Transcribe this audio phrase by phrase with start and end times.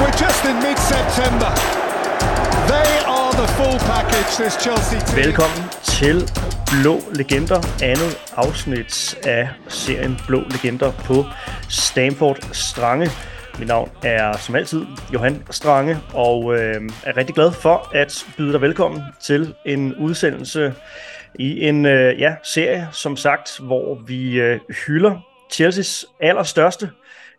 [0.00, 1.50] we're just in mid-September.
[2.74, 5.16] They are the full package, this Chelsea team.
[5.24, 6.16] Velkommen til
[6.72, 11.24] Blå Legender, andet afsnit af serien Blå Legender på
[11.68, 13.10] Stamford Strange.
[13.58, 18.52] Mit navn er som altid Johan Strange, og øh, er rigtig glad for at byde
[18.52, 20.74] dig velkommen til en udsendelse
[21.34, 25.20] i en øh, ja, serie, som sagt, hvor vi øh, hylder
[25.52, 26.90] Chelseas allerstørste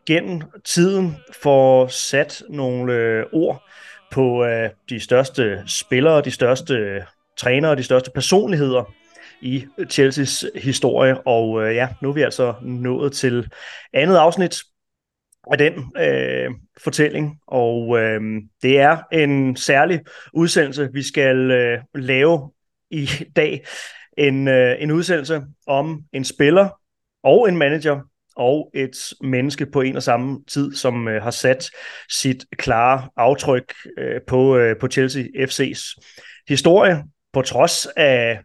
[0.07, 3.63] gennem tiden, får sat nogle øh, ord
[4.11, 7.01] på øh, de største spillere, de største øh,
[7.37, 8.93] trænere, de største personligheder
[9.41, 11.27] i øh, Chelseas historie.
[11.27, 13.49] Og øh, ja, nu er vi altså nået til
[13.93, 14.57] andet afsnit
[15.51, 16.51] af den øh,
[16.83, 18.21] fortælling, og øh,
[18.61, 19.99] det er en særlig
[20.33, 22.51] udsendelse, vi skal øh, lave
[22.91, 23.65] i dag.
[24.17, 26.69] En, øh, en udsendelse om en spiller
[27.23, 27.99] og en manager
[28.35, 31.69] og et menneske på en og samme tid, som øh, har sat
[32.09, 35.95] sit klare aftryk øh, på, øh, på Chelsea FC's
[36.47, 38.39] historie, på trods af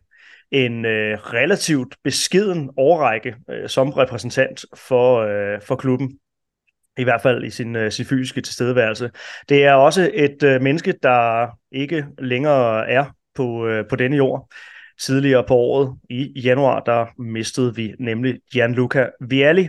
[0.50, 6.18] en øh, relativt beskeden årrække øh, som repræsentant for, øh, for klubben
[6.98, 9.10] i hvert fald i sin, øh, sin fysiske tilstedeværelse.
[9.48, 14.50] Det er også et øh, menneske, der ikke længere er på, øh, på denne jord.
[15.00, 19.68] Tidligere på året i januar, der mistede vi nemlig Gianluca Vialli,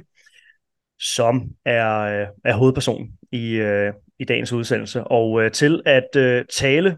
[1.00, 5.03] som er, øh, er hovedperson i, øh, i dagens udsendelse.
[5.03, 6.98] Og øh, til at øh, tale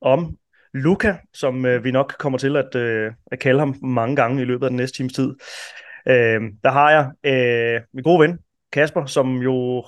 [0.00, 0.36] om
[0.74, 4.44] Luca, som øh, vi nok kommer til at, øh, at kalde ham mange gange i
[4.44, 5.34] løbet af den næste times tid,
[6.08, 8.38] øh, der har jeg øh, min gode ven,
[8.72, 9.84] Kasper, som jo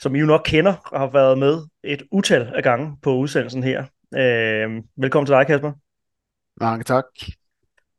[0.00, 3.84] som I jo nok kender, har været med et utal af gange på udsendelsen her.
[4.16, 5.72] Øh, velkommen til dig, Kasper.
[6.60, 7.04] Mange tak.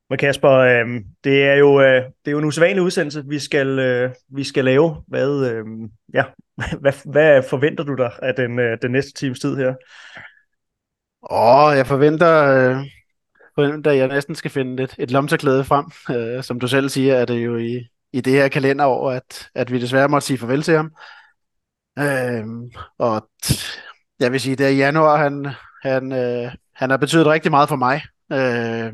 [0.09, 0.85] Men Kasper, øh,
[1.23, 4.65] det, er jo, øh, det er jo en usædvanlig udsendelse, vi skal, øh, vi skal
[4.65, 5.03] lave.
[5.08, 5.65] Hvad, øh,
[6.14, 6.23] ja,
[6.81, 9.75] hvad, hvad forventer du dig af den, øh, den næste times tid her?
[11.31, 12.86] Åh, jeg forventer, øh,
[13.55, 15.86] forventer, jeg næsten skal finde et, et lomterklæde frem.
[16.15, 19.71] Øh, som du selv siger, er det jo i, i det her kalenderår, at, at
[19.71, 20.92] vi desværre måtte sige farvel til ham.
[21.99, 22.45] Øh,
[22.98, 23.80] og t-
[24.19, 25.48] jeg vil sige, det er i januar, han,
[25.83, 28.02] han, øh, han har betydet rigtig meget for mig.
[28.32, 28.94] Øh,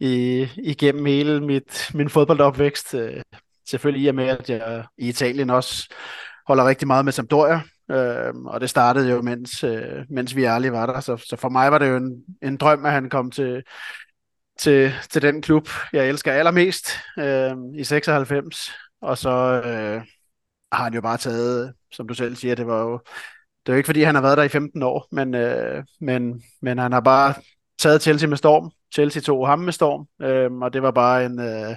[0.00, 2.94] i, igennem hele mit, min fodboldopvækst.
[2.94, 3.22] Øh,
[3.68, 5.94] selvfølgelig i og med, at jeg i Italien også
[6.46, 7.60] holder rigtig meget med Sampdoria,
[7.90, 11.00] øh, og det startede jo, mens, øh, mens vi ærlige var der.
[11.00, 13.62] Så, så for mig var det jo en, en drøm, at han kom til,
[14.58, 16.88] til, til den klub, jeg elsker allermest
[17.18, 18.72] øh, i 96.
[19.00, 19.30] Og så
[19.64, 20.02] øh,
[20.72, 23.00] har han jo bare taget, som du selv siger, det var jo
[23.66, 26.42] det er jo ikke fordi, han har været der i 15 år, men, øh, men,
[26.62, 27.34] men han har bare
[27.78, 28.70] taget Chelsea med storm.
[28.94, 31.76] Chelsea tog ham med storm, øhm, og det var bare en, øh,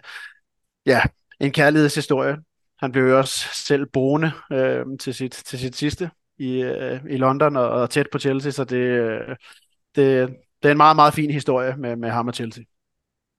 [0.85, 1.01] ja,
[1.39, 2.37] en kærlighedshistorie.
[2.79, 6.09] Han blev jo også selv boende øh, til, sit, til sit sidste
[6.39, 9.35] i, øh, i London og, og tæt på Chelsea, så det, øh,
[9.95, 10.29] det,
[10.63, 12.63] det er en meget, meget fin historie med, med ham og Chelsea.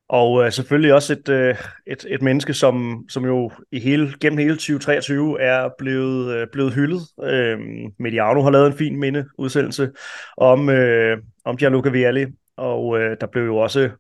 [0.09, 4.39] Og øh, selvfølgelig også et, øh, et, et menneske, som, som jo i hele, gennem
[4.39, 7.01] hele 2023 er blevet, øh, blevet hyldet.
[7.25, 7.59] Øh,
[7.99, 9.91] Mediano har lavet en fin mindeudsendelse
[10.37, 12.27] om, øh, om Gianluca Vialli,
[12.59, 13.91] og øh, der blev jo også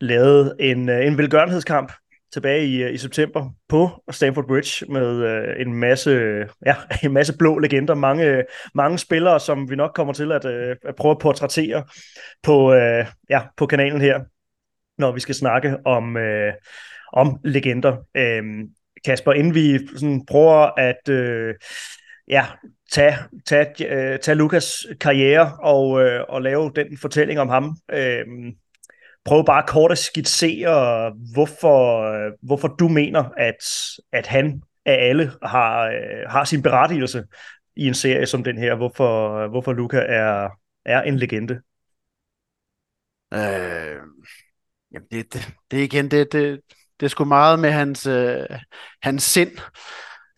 [0.00, 1.92] lavet en, øh, en velgørenhedskamp
[2.32, 7.12] tilbage i, øh, i september på Stamford Bridge med øh, en masse øh, ja, en
[7.12, 8.44] masse blå legender, mange øh,
[8.74, 11.84] mange spillere, som vi nok kommer til at, øh, at prøve at portrættere
[12.42, 14.20] på øh, ja, på kanalen her,
[14.98, 16.52] når vi skal snakke om øh,
[17.12, 17.96] om legender.
[18.16, 18.42] Øh,
[19.04, 21.54] Kasper, inden vi sådan prøver at øh,
[22.30, 22.46] ja,
[22.90, 23.16] tage,
[23.46, 27.76] tage, øh, tage Lukas karriere og, øh, og lave den fortælling om ham.
[27.92, 28.26] Øh,
[29.24, 33.64] prøv bare kort at skitsere, hvorfor, øh, hvorfor du mener, at,
[34.12, 37.24] at han af alle har, øh, har sin berettigelse
[37.76, 38.74] i en serie som den her.
[38.74, 40.48] Hvorfor, hvorfor Luca er,
[40.84, 41.60] er en legende.
[43.34, 43.96] Øh,
[44.92, 46.60] jamen det, det, det igen, det, det,
[47.00, 48.46] det er sgu meget med hans, øh,
[49.02, 49.58] hans sind.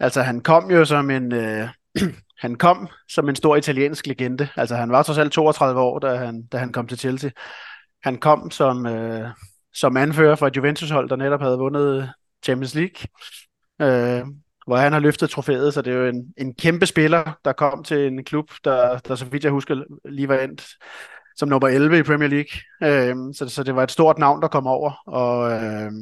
[0.00, 1.32] Altså han kom jo som en...
[1.32, 1.68] Øh,
[2.42, 4.48] han kom som en stor italiensk legende.
[4.56, 7.30] Altså han var trods alt 32 år, da han, da han kom til Chelsea.
[8.02, 9.28] Han kom som, øh,
[9.74, 12.12] som anfører for et Juventus-hold, der netop havde vundet
[12.44, 13.06] Champions League,
[13.82, 14.26] øh,
[14.66, 17.84] hvor han har løftet trofæet, så det er jo en, en kæmpe spiller, der kom
[17.84, 20.66] til en klub, der, der så vidt jeg husker lige var endt
[21.36, 22.60] som nummer 11 i Premier League.
[22.82, 25.92] Øh, så, så det var et stort navn, der kom over, og, øh,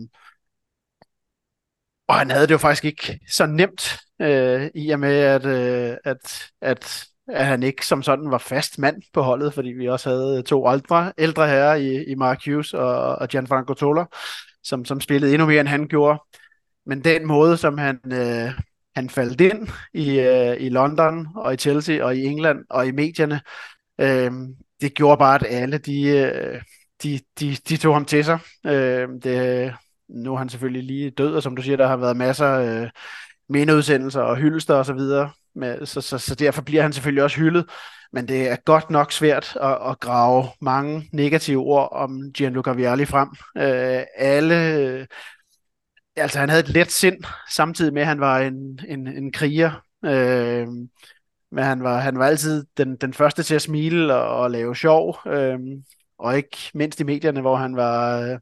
[2.09, 5.97] og han havde det jo faktisk ikke så nemt, øh, i og med, at, øh,
[6.05, 10.11] at, at, at han ikke som sådan var fast mand på holdet, fordi vi også
[10.11, 14.05] havde to ældre, ældre herrer i, i Mark Hughes og, og Gianfranco Tola,
[14.63, 16.23] som, som spillede endnu mere, end han gjorde.
[16.87, 18.51] Men den måde, som han, øh,
[18.97, 22.91] han faldt ind i, øh, i London og i Chelsea og i England og i
[22.91, 23.41] medierne.
[24.01, 24.31] Øh,
[24.81, 26.63] det gjorde bare, at alle de, øh,
[27.03, 28.39] de, de, de tog ham til sig.
[28.67, 29.75] Øh, det,
[30.09, 32.83] nu er han selvfølgelig lige død, og som du siger, der har været masser af
[32.83, 32.91] øh,
[33.49, 35.31] mindeudsendelser og hyldester og så videre.
[35.55, 37.67] Med, så, så, så derfor bliver han selvfølgelig også hyldet.
[38.13, 43.05] Men det er godt nok svært at, at grave mange negative ord om Gianluca Vialli
[43.05, 43.29] frem.
[43.57, 45.07] Øh, alle, øh,
[46.17, 49.71] altså han havde et let sind, samtidig med at han var en, en, en kriger.
[50.05, 50.67] Øh,
[51.51, 54.77] men han var, han var altid den, den første til at smile og, og lave
[54.77, 55.19] sjov.
[55.27, 55.59] Øh,
[56.19, 58.39] og ikke mindst i medierne, hvor han var, øh,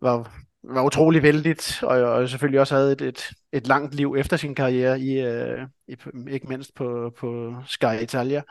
[0.00, 0.32] var,
[0.68, 4.54] var utrolig vældigt, og, og selvfølgelig også havde et, et, et langt liv efter sin
[4.54, 5.58] karriere, i, øh,
[5.88, 5.96] i
[6.30, 8.42] ikke mindst på, på Sky Italia.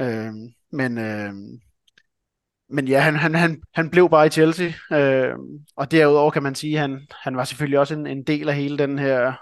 [0.00, 0.32] Øh,
[0.72, 1.32] men, øh,
[2.68, 5.36] men ja, han, han, han, han blev bare i Chelsea, øh,
[5.76, 8.54] og derudover kan man sige, at han, han var selvfølgelig også en, en del af
[8.54, 9.32] hele den her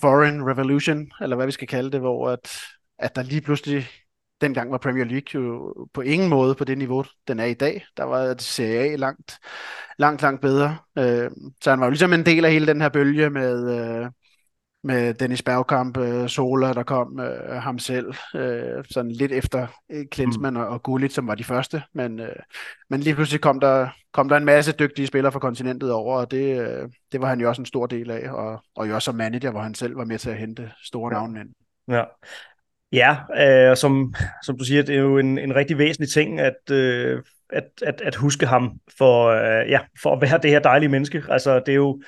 [0.00, 2.52] foreign revolution, eller hvad vi skal kalde det, hvor at,
[2.98, 3.86] at der lige pludselig
[4.40, 7.86] dengang var Premier League jo på ingen måde på det niveau, den er i dag.
[7.96, 9.38] Der var Serie A langt,
[9.98, 10.78] langt, langt bedre.
[10.98, 11.30] Øh,
[11.62, 14.10] så han var jo ligesom en del af hele den her bølge med, øh,
[14.84, 20.06] med Dennis Bergkamp, øh, Sola, der kom, øh, ham selv, øh, sådan lidt efter øh,
[20.10, 20.62] Klinsmann mm.
[20.62, 21.82] og, og Gullit, som var de første.
[21.92, 22.36] Men, øh,
[22.90, 26.30] men lige pludselig kom der, kom der en masse dygtige spillere fra kontinentet over, og
[26.30, 29.04] det, øh, det var han jo også en stor del af, og, og jo også
[29.04, 31.20] som manager, hvor han selv var med til at hente store ja.
[31.20, 31.48] navne ind.
[31.88, 32.04] Ja,
[32.92, 33.16] Ja,
[33.70, 34.14] øh, som,
[34.44, 37.22] som du siger, det er jo en, en rigtig væsentlig ting, at, øh,
[37.52, 41.22] at, at, at huske ham for, øh, ja, for at være det her dejlige menneske.
[41.28, 42.02] Altså, det er jo,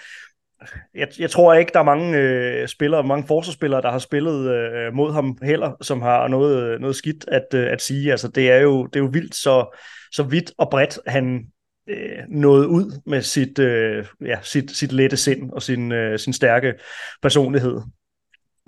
[0.95, 4.95] jeg, jeg tror ikke, der er mange øh, spillere, mange forsvarsspillere, der har spillet øh,
[4.95, 8.11] mod ham heller, som har noget, noget skidt at, øh, at sige.
[8.11, 9.79] Altså, det er jo, det er jo vildt, så,
[10.13, 11.47] så vidt og bredt han
[11.89, 16.33] øh, nåede ud med sit, øh, ja, sit, sit lette sind og sin, øh, sin
[16.33, 16.75] stærke
[17.23, 17.81] personlighed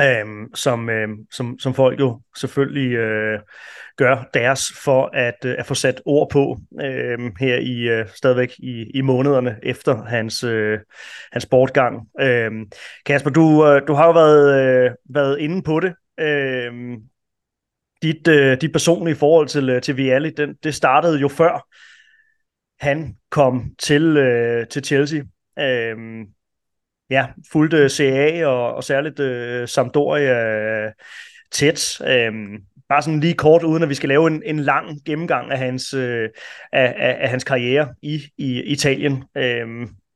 [0.02, 3.40] øhm, som, øhm, som, som folk jo selvfølgelig øh,
[3.96, 8.54] gør deres for at, øh, at få sat ord på øh, her i øh, stadigvæk
[8.58, 10.78] i, i månederne efter hans, øh,
[11.32, 12.08] hans bortgang.
[12.20, 12.50] Øh,
[13.06, 15.94] Kasper, du, øh, du har jo været, øh, været inde på det.
[16.20, 16.98] Øh,
[18.02, 21.66] dit, øh, dit personlige forhold til, øh, til Vialli, den, det startede jo før
[22.84, 25.22] han kom til, øh, til Chelsea.
[25.58, 25.96] Øh,
[27.14, 30.92] ja, fulgte øh, CA og, og særligt øh, Sampdoria øh,
[31.52, 32.00] tæt.
[32.06, 32.32] Øh,
[32.88, 35.94] bare sådan lige kort, uden at vi skal lave en, en lang gennemgang af hans,
[35.94, 36.28] øh,
[36.72, 39.24] af, af, af hans karriere i, i Italien.
[39.36, 39.66] Øh,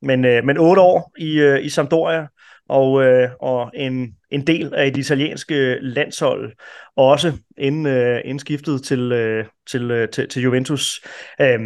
[0.03, 2.27] men, øh, men otte år i, øh, i Sampdoria,
[2.69, 6.53] og, øh, og en, en del af det italienske øh, landshold,
[6.97, 11.01] også inden, øh, inden skiftet til, øh, til, øh, til, til Juventus.
[11.41, 11.59] Øh,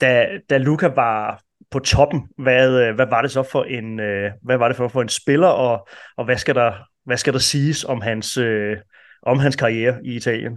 [0.00, 4.32] da, da Luca var på toppen, hvad, øh, hvad var det så for en, øh,
[4.42, 6.74] hvad var det for, for en spiller, og, og hvad, skal der,
[7.04, 8.76] hvad skal der siges om hans, øh,
[9.22, 10.52] om hans karriere i Italien?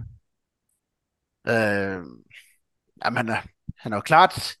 [1.48, 2.02] Øh,
[3.04, 3.36] jamen, han er,
[3.78, 4.54] han er jo klart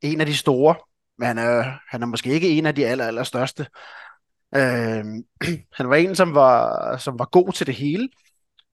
[0.00, 0.74] en af de store,
[1.18, 3.66] men han er, han er måske ikke en af de aller, aller største.
[4.54, 5.04] Øh,
[5.78, 8.08] han var en, som var, som var god til det hele.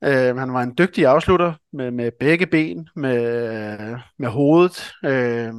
[0.04, 4.92] Øh, han var en dygtig afslutter med, med begge ben, med, med hovedet.
[5.06, 5.54] Øh,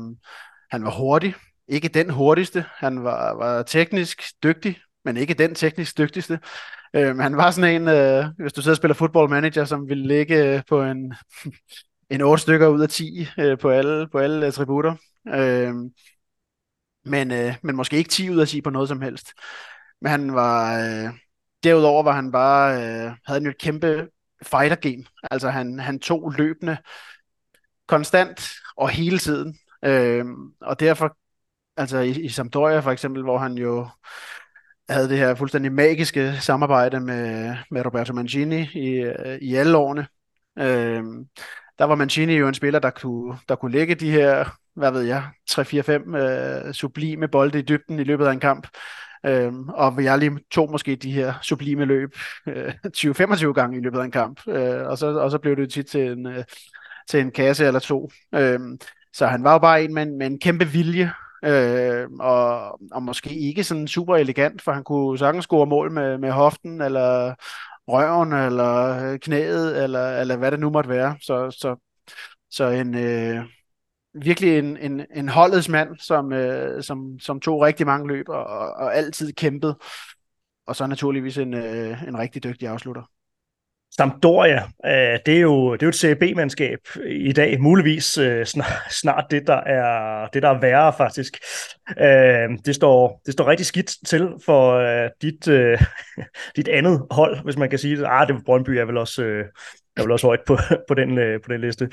[0.71, 1.35] han var hurtig
[1.69, 2.65] ikke den hurtigste.
[2.77, 6.41] Han var, var teknisk dygtig, men ikke den teknisk dygtigste.
[6.97, 10.07] Øh, han var sådan en, øh, hvis du sidder og spiller football manager, som ville
[10.07, 11.15] ligge øh, på en,
[12.11, 14.95] en 8 stykker ud af 10 øh, på alle, på alle attributter.
[15.29, 15.91] Øh, øhm,
[17.05, 19.33] men, øh, men måske ikke 10 ud af 10 på noget som helst.
[20.01, 21.11] Men han var, øh,
[21.65, 24.09] derudover var han bare, øh, havde han jo et kæmpe
[24.43, 25.05] fighter game.
[25.31, 26.77] Altså han, han tog løbende
[27.87, 29.59] konstant og hele tiden.
[29.85, 30.25] Øh,
[30.61, 31.17] og derfor
[31.77, 33.89] altså i, i Sampdoria for eksempel, hvor han jo
[34.89, 40.07] havde det her fuldstændig magiske samarbejde med, med Roberto Mancini i, øh, i alle årene.
[40.59, 41.27] Øhm,
[41.79, 45.03] der var Mancini jo en spiller, der kunne, der kunne lægge de her, hvad ved
[45.03, 48.69] jeg, 3-4-5 øh, sublime bolde i dybden i løbet af en kamp.
[49.27, 52.17] Øhm, og jeg lige tog måske de her sublime løb
[52.49, 54.41] øh, 20-25 gange i løbet af en kamp.
[54.49, 56.45] Øh, og, så, og så blev det tit til en, øh,
[57.09, 58.11] til en kasse eller to.
[58.35, 58.79] Øhm,
[59.13, 61.13] så han var jo bare en med, med en kæmpe vilje
[61.45, 66.19] øh, og, og måske ikke sådan super elegant, for han kunne sagtens score mål med,
[66.19, 67.35] med hoften, eller
[67.89, 71.17] røven, eller øh, knæet, eller, eller hvad det nu måtte være.
[71.21, 71.77] Så, så,
[72.51, 73.45] så en, øh,
[74.15, 78.45] virkelig en, en, en holdets mand, som, øh, som, som tog rigtig mange løb og,
[78.47, 79.79] og altid kæmpede.
[80.67, 83.14] Og så naturligvis en, øh, en rigtig dygtig afslutter.
[83.97, 88.73] Sampdoria, øh, det er jo det er jo et CB-mandskab i dag, muligvis øh, snart,
[88.91, 91.39] snart det der er det der er værre faktisk.
[92.01, 95.83] Øh, det står det står rigtig skidt til for øh, dit øh,
[96.57, 98.07] dit andet hold, hvis man kan sige det.
[98.09, 99.45] Ah, det Brøndby er vel også øh,
[99.97, 100.59] er vel også højt på,
[100.89, 101.91] på, den, på den liste.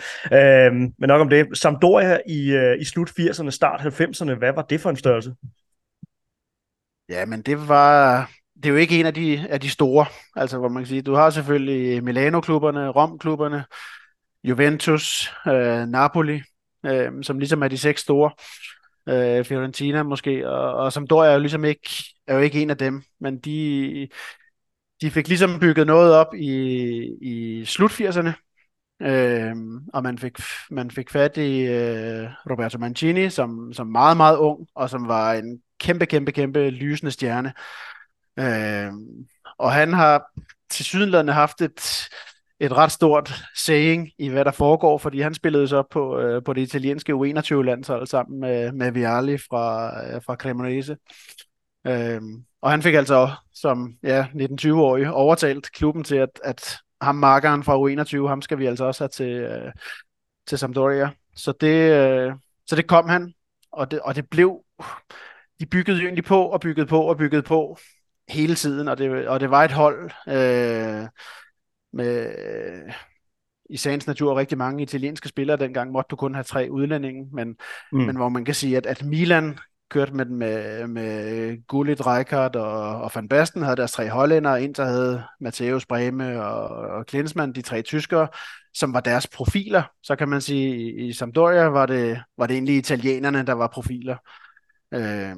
[0.99, 1.57] men nok om det.
[1.57, 5.33] Sampdoria i, i slut 80'erne, start 90'erne, hvad var det for en størrelse?
[7.09, 8.29] Ja, men det var,
[8.63, 11.01] det er jo ikke en af de, af de store, altså hvor man kan sige,
[11.01, 13.63] du har selvfølgelig Milano-klubberne, Rom-klubberne,
[14.43, 16.41] Juventus, øh, Napoli,
[16.85, 18.31] øh, som ligesom er de seks store,
[19.09, 21.89] øh, Fiorentina måske, og, og som dår er jo ligesom ikke,
[22.27, 24.07] er jo ikke en af dem, men de,
[25.01, 26.51] de fik ligesom bygget noget op i,
[27.21, 28.31] i slut 80'erne,
[29.01, 29.55] øh,
[29.93, 30.37] og man fik,
[30.71, 35.33] man fik fat i øh, Roberto Mancini, som, som meget, meget ung, og som var
[35.33, 37.53] en kæmpe, kæmpe, kæmpe lysende stjerne.
[38.39, 38.91] Øh,
[39.57, 40.23] og han har
[40.69, 42.09] til sydenlandet haft et,
[42.59, 46.53] et ret stort saying i, hvad der foregår, fordi han spillede så på, øh, på
[46.53, 50.97] det italienske U21-landshold sammen med, med Vialli fra, øh, fra Cremonese.
[51.87, 52.21] Øh,
[52.61, 57.77] og han fik altså som ja, 19-20-årig overtalt klubben til, at, at ham markeren fra
[57.77, 59.71] U21, ham skal vi altså også have til, øh,
[60.47, 61.09] til Sampdoria.
[61.35, 62.33] Så det, øh,
[62.67, 63.33] så det kom han,
[63.71, 64.63] og det, og det blev...
[65.59, 67.77] De byggede jo egentlig på og byggede på og byggede på
[68.31, 71.07] hele tiden, og det, og det var et hold øh,
[71.93, 72.35] med
[73.69, 75.57] i sagens natur rigtig mange italienske spillere.
[75.57, 77.55] Dengang måtte du kun have tre udlændinge, men,
[77.91, 77.99] mm.
[77.99, 79.57] men hvor man kan sige, at, at Milan
[79.89, 84.85] kørte med, med, med Gullit, Rijkaard og, og Van Basten, havde deres tre hollænder, Inter
[84.85, 88.27] havde Matthäus Breme og, og Klinsmann, de tre tyskere,
[88.73, 89.83] som var deres profiler.
[90.03, 93.67] Så kan man sige, i, i Sampdoria var det, var det egentlig italienerne, der var
[93.67, 94.17] profiler.
[94.93, 95.35] Øh,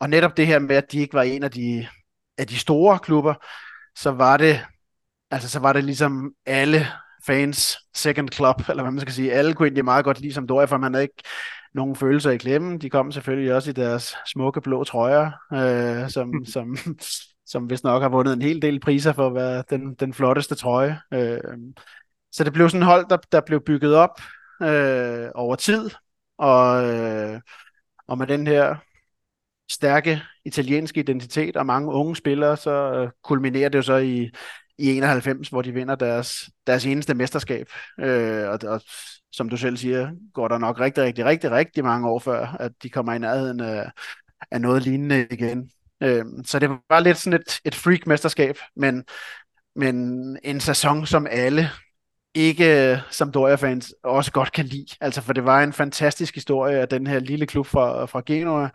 [0.00, 1.86] og netop det her med, at de ikke var en af de
[2.38, 3.34] af de store klubber,
[3.96, 4.60] så var det,
[5.30, 6.86] altså så var det ligesom alle
[7.26, 9.32] fans second club, eller hvad man skal sige.
[9.32, 11.22] Alle kunne egentlig meget godt lide Sampdoria, for man havde ikke
[11.74, 12.78] nogen følelser i klemmen.
[12.78, 16.76] De kom selvfølgelig også i deres smukke blå trøjer, øh, som, som,
[17.46, 20.54] som vist nok har vundet en hel del priser for at være den, den flotteste
[20.54, 21.00] trøje.
[21.14, 21.40] Øh,
[22.32, 24.20] så det blev sådan et hold, der, der blev bygget op
[24.62, 25.90] øh, over tid,
[26.38, 27.40] og, øh,
[28.08, 28.76] og med den her
[29.70, 34.30] stærke italienske identitet og mange unge spillere, så øh, kulminerer det jo så i,
[34.78, 37.66] i 91, hvor de vinder deres, deres eneste mesterskab.
[38.00, 38.80] Øh, og, og
[39.32, 42.72] som du selv siger, går der nok rigtig, rigtig, rigtig, rigtig mange år før, at
[42.82, 43.90] de kommer i nærheden af,
[44.50, 45.70] af noget lignende igen.
[46.02, 49.04] Øh, så det var lidt sådan et, et freak-mesterskab, men,
[49.76, 51.70] men en sæson, som alle
[52.34, 54.86] ikke som Doria-fans også godt kan lide.
[55.00, 58.68] Altså, for det var en fantastisk historie af den her lille klub fra, fra Genoa,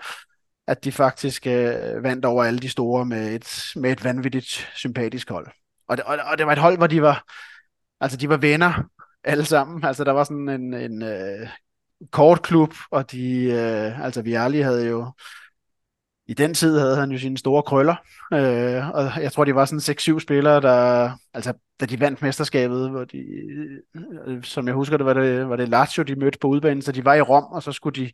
[0.67, 5.29] at de faktisk øh, vandt over alle de store med et, med et vanvittigt sympatisk
[5.29, 5.47] hold.
[5.87, 7.23] Og det, og, og det var et hold, hvor de var,
[8.01, 8.83] altså de var venner
[9.23, 9.83] alle sammen.
[9.83, 11.47] Altså der var sådan en, en øh,
[12.11, 15.11] kort klub, og de, øh, altså Viali havde jo,
[16.27, 17.95] i den tid havde han jo sine store krøller,
[18.33, 22.89] øh, og jeg tror, de var sådan 6-7 spillere, der, altså da de vandt mesterskabet,
[22.89, 23.17] hvor de,
[24.27, 26.91] øh, som jeg husker det, var det, var det Lazio, de mødte på udbanen, så
[26.91, 28.11] de var i Rom, og så skulle de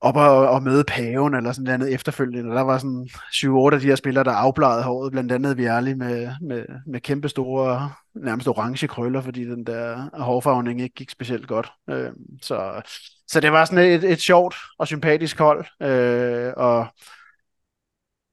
[0.00, 2.54] op og, og møde paven eller sådan noget efterfølgende.
[2.54, 6.30] Der var sådan 7-8 af de her spillere, der afbladede håret, blandt andet Viali med,
[6.42, 11.72] med, med kæmpe store, nærmest orange krøller, fordi den der hårfarvning ikke gik specielt godt.
[11.90, 12.10] Øh,
[12.42, 12.82] så,
[13.28, 16.86] så det var sådan et, et sjovt og sympatisk hold, øh, og,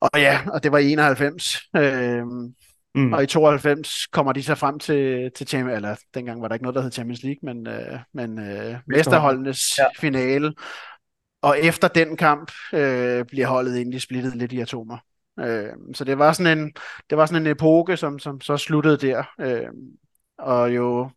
[0.02, 1.62] og ja, og det var i 91.
[1.76, 2.24] Øh,
[2.96, 3.14] Mm.
[3.14, 6.64] Og i 92 kommer de så frem til, til Champions, eller dengang var der ikke
[6.64, 9.86] noget, der hed Champions League, men, øh, men øh, mesterholdenes ja.
[10.00, 10.54] finale,
[11.44, 14.98] og efter den kamp øh, bliver holdet egentlig splittet lidt i atomer.
[15.40, 16.74] Øh, så det var sådan en
[17.10, 19.24] det var sådan en epoke, som, som så sluttede der.
[19.40, 19.68] Øh,
[20.38, 21.10] og jo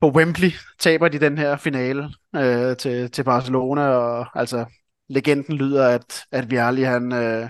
[0.00, 4.64] på Wembley taber de den her finale øh, til, til Barcelona, og altså
[5.08, 7.48] legenden lyder, at, at Vialli han, øh,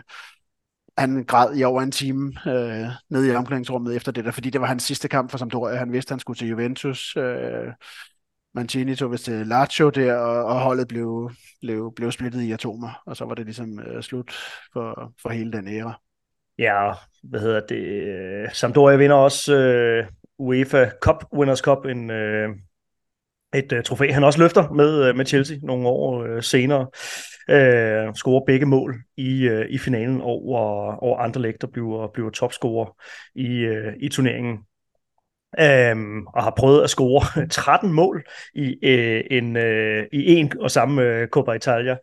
[0.99, 4.61] han græd i over en time øh, nede i omklædningsrummet efter det der, fordi det
[4.61, 5.77] var hans sidste kamp for Sampdoria.
[5.77, 7.17] Han vidste, at han skulle til Juventus.
[7.17, 7.73] Øh,
[8.55, 11.31] Mancini tog vist til Lazio der, og, og holdet blev,
[11.61, 14.33] blev, blev splittet i atomer, og så var det ligesom øh, slut
[14.73, 16.01] for, for hele den æra.
[16.59, 16.93] Ja,
[17.23, 17.85] hvad hedder det?
[17.85, 20.07] Øh, Sampdoria vinder også øh,
[20.39, 22.49] UEFA Cup, Winners Cup, en, øh,
[23.55, 26.87] et øh, trofæ, han også løfter med, øh, med Chelsea nogle år øh, senere.
[27.51, 30.61] Øh, scorer begge mål i, øh, i finalen over,
[30.97, 33.03] over andre læg, der bliver, bliver topscorer
[33.35, 34.59] i, øh, i turneringen
[35.61, 40.71] øhm, og har prøvet at score 13 mål i øh, en øh, i en og
[40.71, 41.97] samme øh, Coppa Italia.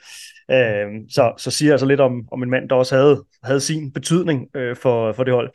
[0.51, 3.91] Øhm, så, så siger altså lidt om, om en mand, der også havde, havde sin
[3.91, 5.51] betydning øh, for, for det hold.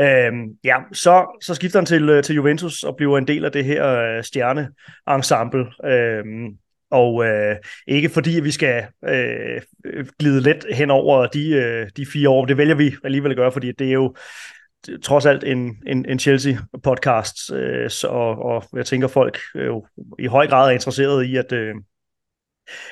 [0.00, 3.52] Øhm, ja, så, så skifter han til, øh, til Juventus og bliver en del af
[3.52, 5.66] det her øh, stjerne-ensemble.
[5.84, 6.48] Øhm,
[6.90, 9.62] og øh, ikke fordi vi skal øh,
[10.18, 13.52] glide let hen over de, øh, de fire år, det vælger vi alligevel at gøre,
[13.52, 14.14] fordi det er jo
[15.02, 19.72] trods alt en, en, en Chelsea-podcast, øh, så, og, og jeg tænker folk øh,
[20.18, 21.74] i høj grad er interesseret i at, øh,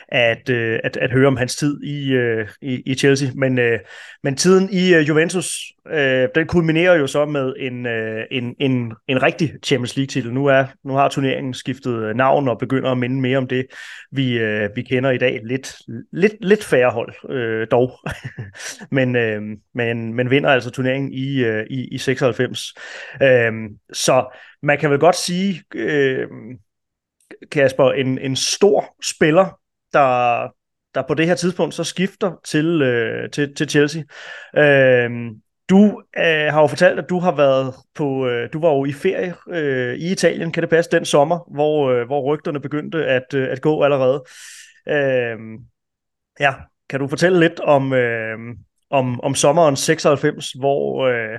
[0.09, 3.29] at, øh, at, at høre om hans tid i, øh, i, i Chelsea.
[3.35, 3.79] Men, øh,
[4.23, 8.93] men tiden i øh, Juventus, øh, den kulminerer jo så med en, øh, en, en,
[9.09, 10.33] en rigtig Champions League-titel.
[10.33, 13.67] Nu, er, nu har turneringen skiftet navn og begynder at minde mere om det,
[14.13, 15.41] vi, øh, vi kender i dag.
[15.45, 15.75] Lidt,
[16.13, 17.99] lidt, lidt færre hold øh, dog,
[18.97, 19.43] men, øh,
[19.75, 22.75] men, men vinder altså turneringen i, øh, i, i 96.
[23.23, 23.53] Øh,
[23.93, 25.63] så man kan vel godt sige...
[25.75, 26.27] Øh,
[27.53, 29.59] Kasper, en, en stor spiller
[29.93, 30.49] der,
[30.95, 34.03] der på det her tidspunkt så skifter til, øh, til, til Chelsea.
[34.57, 35.11] Øh,
[35.69, 38.93] du øh, har jo fortalt, at du har været på, øh, du var jo i
[38.93, 43.35] ferie øh, i Italien, kan det passe, den sommer, hvor, øh, hvor rygterne begyndte at,
[43.35, 44.25] øh, at gå allerede.
[44.89, 45.39] Øh,
[46.41, 46.55] ja,
[46.89, 48.39] kan du fortælle lidt om, øh,
[48.91, 51.39] om, om sommeren 96, hvor, øh,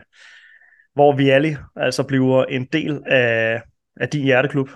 [0.94, 3.62] hvor Vialli altså bliver en del af,
[4.02, 4.70] af din hjerteklub?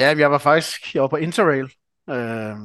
[0.00, 1.72] Ja, jeg var faktisk jeg var på Interrail,
[2.10, 2.56] øh,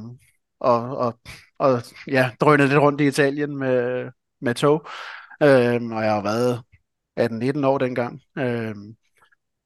[0.60, 1.18] og, og,
[1.58, 4.10] og ja, drønede lidt rundt i Italien med,
[4.40, 4.86] med tog,
[5.42, 6.62] øh, og jeg har været
[7.20, 8.20] 18-19 år dengang.
[8.38, 8.74] Øh,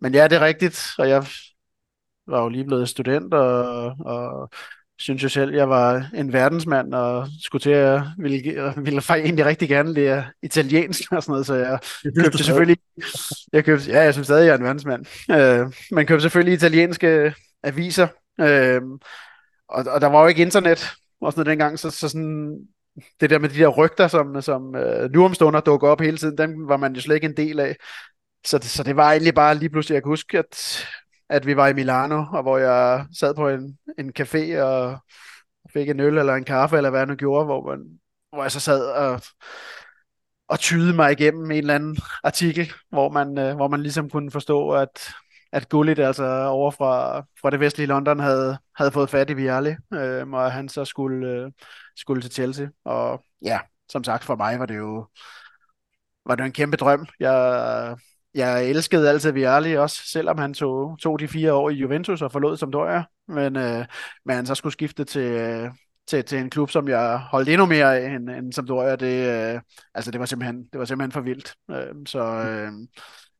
[0.00, 1.26] men ja, det er rigtigt, og jeg
[2.26, 4.50] var jo lige blevet student, og, og
[4.98, 9.46] synes jo selv, jeg var en verdensmand, og skulle til at ville, ville faktisk egentlig
[9.46, 11.78] rigtig gerne lære italiensk og sådan noget, så jeg
[12.22, 12.78] købte selvfølgelig,
[13.52, 17.34] jeg købte, ja, jeg synes stadig, jeg er en verdensmand, øh, men købte selvfølgelig italienske
[17.62, 18.08] aviser,
[18.40, 18.82] øh,
[19.68, 22.58] og, og der var jo ikke internet og sådan noget dengang, så, så sådan,
[23.20, 26.38] det der med de der rygter, som, som øh, nu omstående dukker op hele tiden,
[26.38, 27.76] dem var man jo slet ikke en del af.
[28.46, 30.84] Så det, så det var egentlig bare lige pludselig, jeg kan huske, at,
[31.28, 34.98] at vi var i Milano, og hvor jeg sad på en, en café og
[35.72, 38.00] fik en øl eller en kaffe, eller hvad jeg nu gjorde, hvor, man,
[38.32, 39.20] hvor jeg så sad og,
[40.48, 44.30] og tyde mig igennem en eller anden artikel, hvor man, øh, hvor man ligesom kunne
[44.30, 45.10] forstå, at
[45.56, 49.74] at Gullit altså over fra, fra det vestlige London havde, havde fået fat i Vialli,
[49.94, 51.52] øh, og han så skulle, øh,
[51.96, 52.66] skulle til Chelsea.
[52.84, 55.06] Og ja, som sagt for mig var det jo
[56.26, 57.06] var det en kæmpe drøm.
[57.20, 57.96] Jeg,
[58.34, 62.32] jeg elskede altid Vialli også, selvom han tog, tog de fire år i Juventus og
[62.32, 63.02] forlod som døjer.
[63.28, 63.84] Men, øh,
[64.24, 65.70] men han så skulle skifte til,
[66.06, 69.60] til, til en klub, som jeg holdt endnu mere af end, end Sampdoria, det, øh,
[69.94, 71.54] altså det var simpelthen, det var simpelthen for vildt.
[71.70, 72.72] Øh, så, øh,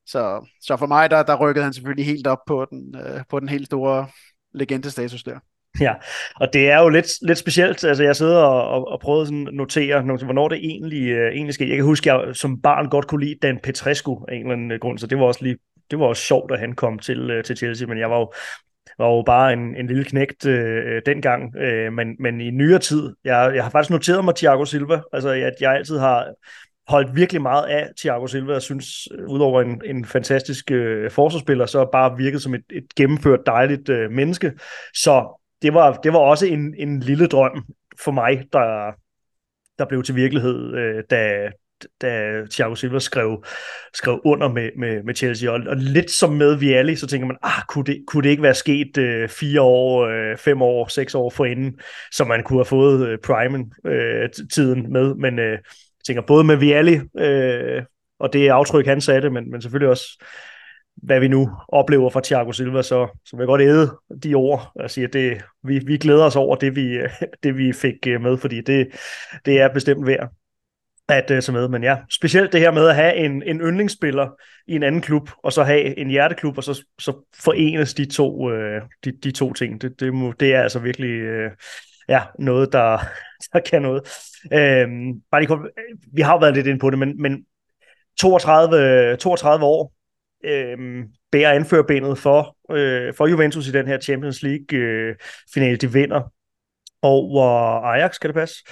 [0.06, 3.40] så, så for mig, der, der rykkede han selvfølgelig helt op på den, øh, på
[3.40, 4.06] den helt store
[4.54, 5.38] legendestatus der.
[5.80, 5.94] Ja,
[6.40, 7.84] og det er jo lidt, lidt specielt.
[7.84, 11.54] Altså, jeg sidder og, og, og prøvede sådan at notere, hvornår det egentlig, øh, egentlig
[11.54, 11.68] skete.
[11.68, 14.52] Jeg kan huske, at jeg som barn godt kunne lide Dan Petrescu af en eller
[14.52, 15.56] anden øh, grund, så det var også lige
[15.90, 18.32] det var også sjovt, at han kom til, øh, til Chelsea, men jeg var jo,
[18.98, 22.78] var jo bare en, en lille knægt øh, øh dengang, øh, men, men i nyere
[22.78, 26.26] tid, jeg, jeg har faktisk noteret mig Thiago Silva, altså at jeg altid har
[26.88, 31.66] holdt virkelig meget af Thiago Silva, og synes, øh, udover en, en fantastisk øh, forsvarsspiller,
[31.66, 34.52] så bare virket som et, et gennemført dejligt øh, menneske.
[34.94, 37.64] Så det var, det var også en, en lille drøm
[38.04, 38.92] for mig, der,
[39.78, 41.50] der blev til virkelighed, øh, da,
[42.02, 43.44] da Thiago Silva skrev,
[43.94, 45.50] skrev under med, med, med Chelsea.
[45.50, 48.42] Og, og lidt som med Vialli, så tænker man, ah, kunne, det, kunne det ikke
[48.42, 51.80] være sket øh, fire år, øh, fem år, seks år forinden,
[52.12, 55.14] så man kunne have fået øh, primen-tiden øh, med.
[55.14, 55.58] Men øh,
[56.06, 57.82] tænker både med Vialli, øh,
[58.18, 60.24] og det aftryk, han satte, men, men selvfølgelig også,
[60.96, 64.72] hvad vi nu oplever fra Thiago Silva, så, så vil jeg godt æde de ord
[64.74, 66.98] og sige, at det, vi, vi glæder os over det, vi,
[67.42, 68.88] det, vi fik øh, med, fordi det,
[69.44, 70.30] det er bestemt værd
[71.08, 71.68] at øh, uh, så med.
[71.68, 74.28] Men ja, specielt det her med at have en, en yndlingsspiller
[74.66, 78.46] i en anden klub, og så have en hjerteklub, og så, så forenes de to,
[78.46, 79.80] uh, de, de to ting.
[79.80, 81.50] Det, det, må, det er altså virkelig uh,
[82.08, 82.98] ja, noget, der,
[83.52, 84.02] der kan noget.
[84.52, 85.58] Øhm, bare lige,
[86.12, 87.44] vi har jo været lidt inde på det, men, men
[88.18, 89.92] 32, 32 år
[90.44, 95.72] øhm, bærer anførbenet for, øh, for Juventus i den her Champions League-finale.
[95.72, 96.32] Øh, de vinder
[97.02, 97.44] over
[97.84, 98.64] Ajax, kan det passe?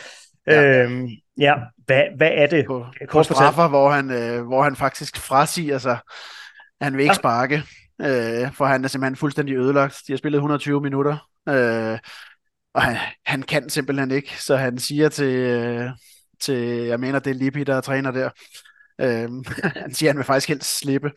[0.46, 0.82] Ja.
[0.82, 2.66] Øhm, ja, hvad, hvad er det?
[2.66, 5.98] På, på straffer, hvor han, øh, hvor han faktisk frasiger sig.
[6.80, 7.18] Han vil ikke ja.
[7.18, 7.62] sparke,
[8.00, 10.02] øh, for han er simpelthen fuldstændig ødelagt.
[10.06, 11.28] De har spillet 120 minutter.
[11.48, 11.98] Øh,
[12.74, 15.92] og han, han kan simpelthen ikke, så han siger til,
[16.40, 18.30] til jeg mener det er Lippi, der er træner der,
[19.00, 19.44] øhm,
[19.82, 21.10] han siger, han vil faktisk helst slippe.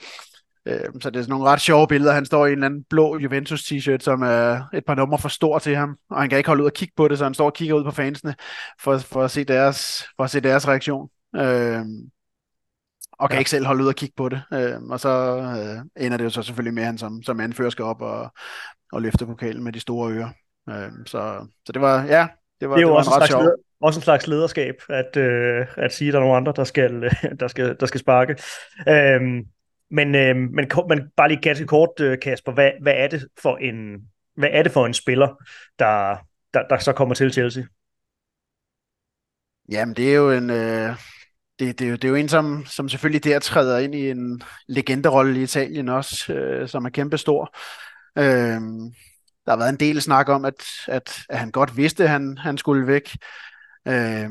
[0.66, 2.14] Øh, så det er sådan nogle ret sjove billeder.
[2.14, 5.30] Han står i en eller anden blå Juventus t-shirt, som er et par numre for
[5.30, 7.34] stor til ham, og han kan ikke holde ud og kigge på det, så han
[7.34, 8.36] står og kigger ud på fansene
[8.80, 11.10] for, for, at, se deres, for at se deres reaktion.
[11.36, 11.86] Øh,
[13.20, 13.40] og kan ja.
[13.40, 14.42] ikke selv holde ud og kigge på det.
[14.54, 17.70] Øh, og så øh, ender det jo så selvfølgelig med, at han som, som anfører
[17.70, 18.32] skal op og,
[18.92, 20.30] og løfte pokalen med de store ører.
[20.70, 22.28] Øh, så, så det var, ja,
[22.62, 23.52] det var, det er det var også, en ret slags sjov.
[23.82, 27.02] også en slags lederskab, at, øh, at sige, at der er nogle andre, der skal,
[27.40, 28.36] der skal, der skal sparke.
[28.88, 29.46] Øhm,
[29.92, 33.58] men, øh, men, men bare lige ganske kort, øh, Kasper, hvad, hvad, er det for
[33.58, 34.02] en,
[34.36, 35.44] hvad er det for en spiller,
[35.80, 36.18] der,
[36.54, 37.64] der, der så kommer til Chelsea?
[39.72, 40.50] Jamen, det er jo en...
[40.50, 40.96] Øh,
[41.60, 44.10] det, det, er jo, det er jo en, som, som selvfølgelig der træder ind i
[44.10, 47.56] en legenderolle i Italien også, øh, som er kæmpestor.
[48.18, 48.62] Øh,
[49.48, 52.38] der har været en del snak om, at, at, at han godt vidste, at han,
[52.38, 53.18] han skulle væk.
[53.88, 54.30] Øh,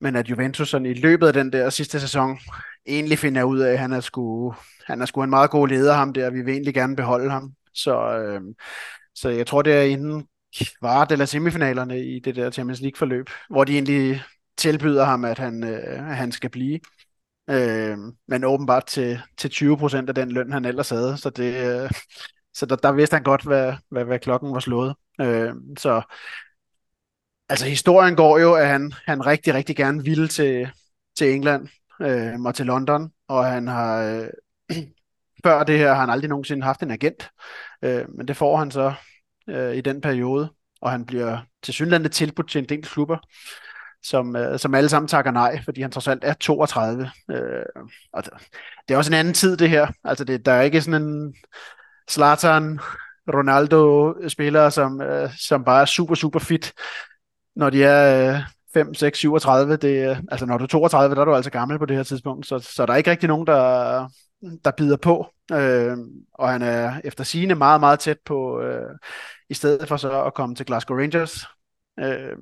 [0.00, 2.38] men at Juventus sådan i løbet af den der sidste sæson
[2.86, 4.54] egentlig finder ud af, at han er sgu,
[4.86, 6.30] han er sgu en meget god leder, ham der.
[6.30, 7.52] Vi vil egentlig gerne beholde ham.
[7.74, 8.40] Så, øh,
[9.14, 10.26] så jeg tror, det er inden
[10.80, 14.22] kvart eller semifinalerne i det der Champions League-forløb, hvor de egentlig
[14.56, 16.80] tilbyder ham, at han, øh, at han skal blive.
[17.50, 21.16] Øh, men åbenbart til, til 20% af den løn, han ellers havde.
[21.16, 21.90] Så, det, øh,
[22.54, 24.94] så der, der vidste han godt, hvad, hvad, hvad klokken var slået.
[25.20, 26.02] Øh, så
[27.48, 30.70] altså historien går jo, at han, han rigtig, rigtig gerne ville til,
[31.18, 31.68] til England
[32.02, 34.28] øh, og til London, og han har øh,
[35.44, 37.30] før det her har han aldrig nogensinde haft en agent,
[37.82, 38.94] øh, men det får han så
[39.48, 43.18] øh, i den periode, og han bliver til synlandet tilbudt til en del klubber,
[44.02, 47.10] som, øh, som alle sammen takker nej, fordi han trods alt er 32.
[47.30, 47.64] Øh,
[48.12, 48.32] og det,
[48.88, 49.86] det er også en anden tid, det her.
[50.04, 51.34] Altså, det, der er ikke sådan en
[52.10, 52.80] Zlatan,
[53.28, 56.72] Ronaldo-spillere, som, øh, som bare er super, super fit,
[57.56, 58.40] når de er øh,
[58.74, 59.76] 5, 6, 37.
[59.76, 62.02] Det, øh, altså, når du er 32, der er du altså gammel på det her
[62.02, 64.08] tidspunkt, så, så der er ikke rigtig nogen, der,
[64.64, 65.26] der bider på.
[65.52, 65.96] Øh,
[66.34, 68.90] og han er efter sigende meget, meget tæt på, øh,
[69.48, 71.46] i stedet for så at komme til Glasgow Rangers.
[72.00, 72.36] Øh,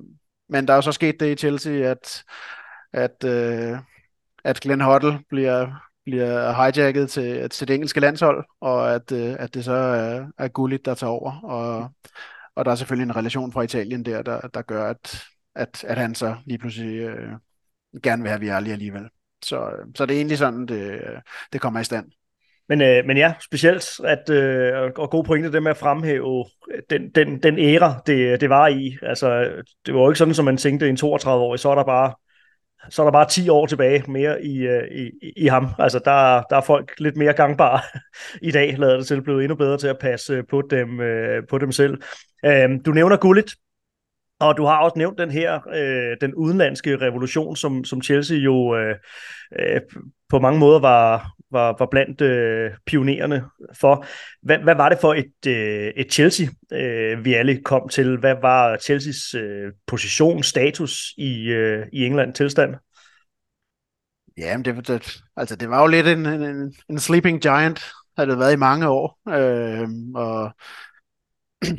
[0.49, 2.23] men der er jo så sket det i Chelsea, at,
[2.93, 3.77] at, øh,
[4.43, 9.53] at Glenn Hoddle bliver, bliver hijacket til, til det engelske landshold, og at, øh, at
[9.53, 11.39] det så er, er Gullit, der tager over.
[11.43, 11.89] Og,
[12.55, 15.23] og der er selvfølgelig en relation fra Italien der, der, der gør, at,
[15.55, 17.31] at, at han så lige pludselig øh,
[18.03, 19.09] gerne vil have Vialli alligevel.
[19.43, 21.01] Så, øh, så det er egentlig sådan, det,
[21.53, 22.11] det kommer i stand.
[22.69, 26.45] Men, øh, men ja, specielt at, øh, og god pointe det med at fremhæve
[26.89, 28.97] den, den, den æra, det, det var i.
[29.01, 29.51] Altså,
[29.85, 32.13] det var jo ikke sådan, som man tænkte en 32-årig, så er der bare
[32.89, 35.67] så er der bare 10 år tilbage mere øh, i, i, i ham.
[35.79, 37.81] Altså, der, der er folk lidt mere gangbare
[38.49, 41.43] i dag, lader det til, blevet endnu bedre til at passe øh, på dem, øh,
[41.49, 41.97] på dem selv.
[42.45, 43.51] Øhm, du nævner Gullit,
[44.39, 48.75] og du har også nævnt den her, øh, den udenlandske revolution, som, som Chelsea jo
[48.75, 48.95] øh,
[49.59, 49.81] øh,
[50.29, 54.05] på mange måder var, var, var blandt øh, pionererne for.
[54.41, 58.17] Hvad, hvad var det for et, øh, et Chelsea, øh, vi alle kom til?
[58.17, 62.75] Hvad var Chelseas øh, position, status i, øh, i England tilstand?
[64.37, 67.79] Ja, men det, det, altså det var jo lidt en, en, en sleeping giant,
[68.17, 69.19] har det været i mange år.
[69.29, 70.55] Øh, og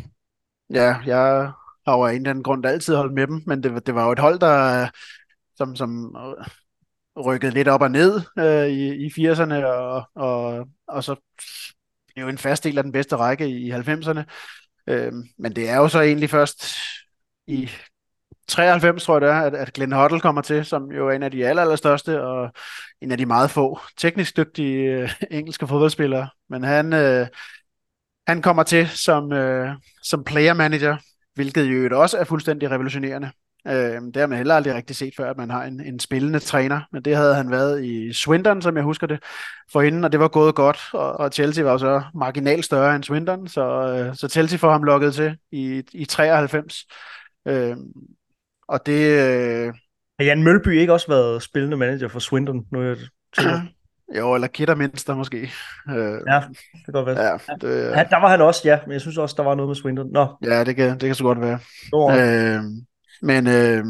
[0.81, 1.53] ja, jeg
[1.87, 4.07] har jo af en eller anden grund altid holdt med dem, men det, det var
[4.07, 4.89] jo et hold, der
[5.57, 6.17] som, som
[7.17, 11.17] rykkede lidt op og ned øh, i, i 80'erne, og, og, og så
[12.15, 14.23] blev en fast del af den bedste række i 90'erne.
[14.87, 16.67] Øh, men det er jo så egentlig først
[17.47, 17.71] i
[18.49, 21.23] 93, tror jeg det er, at, at Glenn Hoddle kommer til, som jo er en
[21.23, 22.51] af de aller, allerstørste, og
[23.01, 26.29] en af de meget få teknisk dygtige øh, engelske fodboldspillere.
[26.49, 27.27] Men han, øh,
[28.27, 29.71] han kommer til som, øh,
[30.03, 30.97] som player manager,
[31.35, 33.31] hvilket jo også er fuldstændig revolutionerende.
[33.69, 36.39] Øh, det har man heller aldrig rigtig set før, at man har en, en spillende
[36.39, 39.23] træner, men det havde han været i Swindon, som jeg husker det,
[39.73, 42.97] for inden, og det var gået godt, og, og Chelsea var jo så marginalt større
[42.97, 46.87] end Swindon, så, øh, så Chelsea får ham lukket til i, i 93.
[47.49, 47.77] Øh,
[48.69, 49.11] og det...
[49.11, 49.75] Øh,
[50.19, 52.67] har Jan Mølby ikke også været spillende manager for Swindon?
[52.73, 52.97] Nu er jeg
[54.19, 55.51] jo, eller Kitterminster måske.
[55.91, 57.23] Øh, ja, det kan godt være.
[57.23, 59.69] Ja, det, ja, der var han også, ja, men jeg synes også, der var noget
[59.69, 60.13] med Swindon.
[60.13, 60.37] Nå.
[60.45, 61.59] Ja, det kan, det kan så godt være.
[61.95, 62.63] Øh,
[63.23, 63.85] men øh,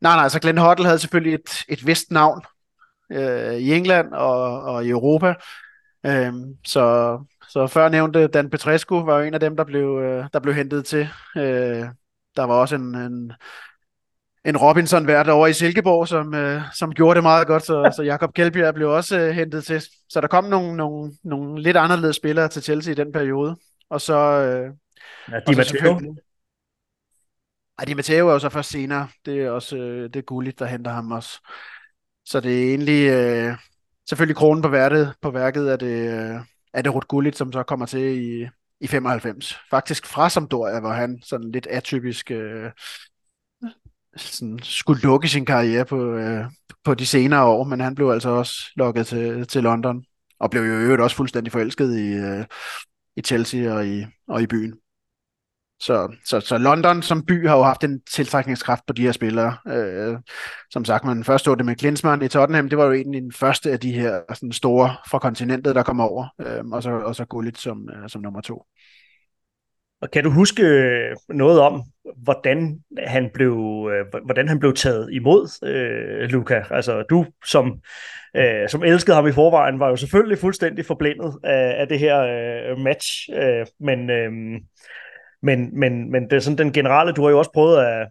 [0.00, 2.42] nej, nej, så Glenn Hoddle havde selvfølgelig et, et vist navn
[3.12, 5.34] øh, i England og, og i Europa.
[6.06, 6.32] Øh,
[6.66, 10.40] så, så før nævnte Dan Petrescu var jo en af dem, der blev, øh, der
[10.40, 11.08] blev hentet til.
[11.36, 11.84] Øh,
[12.36, 13.32] der var også en, en,
[14.44, 18.02] en Robinson hvert over i Silkeborg, som, øh, som gjorde det meget godt, så, så
[18.02, 19.82] Jakob Kjeldbjerg blev også øh, hentet til.
[20.08, 23.56] Så der kom nogle, nogle, nogle lidt anderledes spillere til Chelsea i den periode.
[23.90, 24.18] Og så...
[24.18, 24.70] Øh,
[25.32, 26.16] ja, Di Matteo.
[27.78, 29.08] Ej, Di Matteo er jo så først senere.
[29.26, 31.48] Det er også øh, det er Gullit, der henter ham også.
[32.24, 33.10] Så det er egentlig...
[33.10, 33.56] Øh,
[34.08, 36.40] selvfølgelig kronen på værket, på værket er det, øh,
[36.72, 38.48] er det Ruth Gullit, som så kommer til i,
[38.80, 39.58] i 95.
[39.70, 42.70] Faktisk fra Sampdoria, hvor han sådan lidt atypisk øh,
[44.16, 46.44] sådan, skulle lukke sin karriere på, øh,
[46.84, 50.04] på de senere år, men han blev altså også lukket til, til London,
[50.40, 52.44] og blev jo øvrigt også fuldstændig forelsket i, øh,
[53.16, 54.74] i Chelsea og i, og i byen.
[55.80, 59.56] Så, så, så London som by har jo haft en tiltrækningskraft på de her spillere.
[59.68, 60.18] Øh,
[60.70, 63.32] som sagt, man først så det med Klinsmann i Tottenham, det var jo egentlig den
[63.32, 67.16] første af de her sådan store fra kontinentet, der kom over, øh, og, så, og
[67.16, 68.62] så Gullit som, øh, som nummer to.
[70.02, 71.82] Og kan du huske øh, noget om,
[72.16, 76.64] hvordan han blev, øh, hvordan han blev taget imod, øh, Luca?
[76.70, 77.80] Altså du, som,
[78.36, 82.20] øh, som elskede ham i forvejen, var jo selvfølgelig fuldstændig forblindet af, af det her
[82.20, 84.32] øh, match, øh, men, øh,
[85.46, 88.08] men, men, men det er sådan den generelle, du har jo også prøvet at,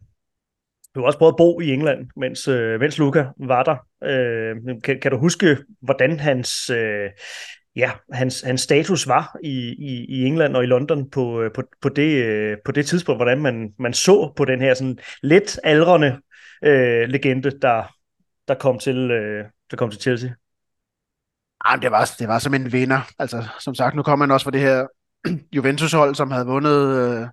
[0.96, 3.78] du har også prøvet at bo i England, mens, øh, mens Luca var der.
[4.04, 7.10] Øh, kan, kan du huske, hvordan hans, øh,
[7.76, 11.64] ja, hans, hans status var i, i, i England og i London på, øh, på,
[11.82, 15.60] på, det, øh, på det tidspunkt, hvordan man, man så på den her sådan lidt
[15.64, 16.20] aldrende
[16.64, 17.84] øh, legende, der,
[18.48, 20.30] der, kom til, øh, der kom til Chelsea?
[21.66, 23.02] Ah, Jamen, det var, det var som en vinder.
[23.20, 24.88] Altså, som sagt, nu kommer han også fra det her
[25.56, 27.28] Juventus-hold, som havde vundet øh,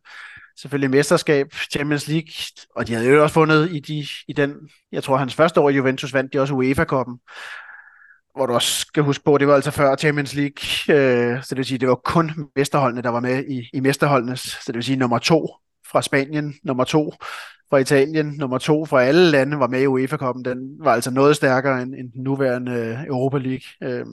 [0.58, 2.32] selvfølgelig mesterskab, Champions League,
[2.76, 4.54] og de havde jo også vundet i, de, i den,
[4.92, 7.18] jeg tror hans første år i Juventus vandt de også UEFA-koppen
[8.36, 11.56] hvor du også skal huske på, det var altså før Champions League, øh, så det
[11.56, 14.84] vil sige, det var kun mesterholdene, der var med i, i mesterholdenes, så det vil
[14.84, 15.48] sige nummer to
[15.92, 17.12] fra Spanien, nummer to
[17.70, 20.44] fra Italien, nummer to fra alle lande var med i UEFA-koppen.
[20.44, 23.62] Den var altså noget stærkere end, end den nuværende øh, Europa League.
[23.82, 24.06] Øh,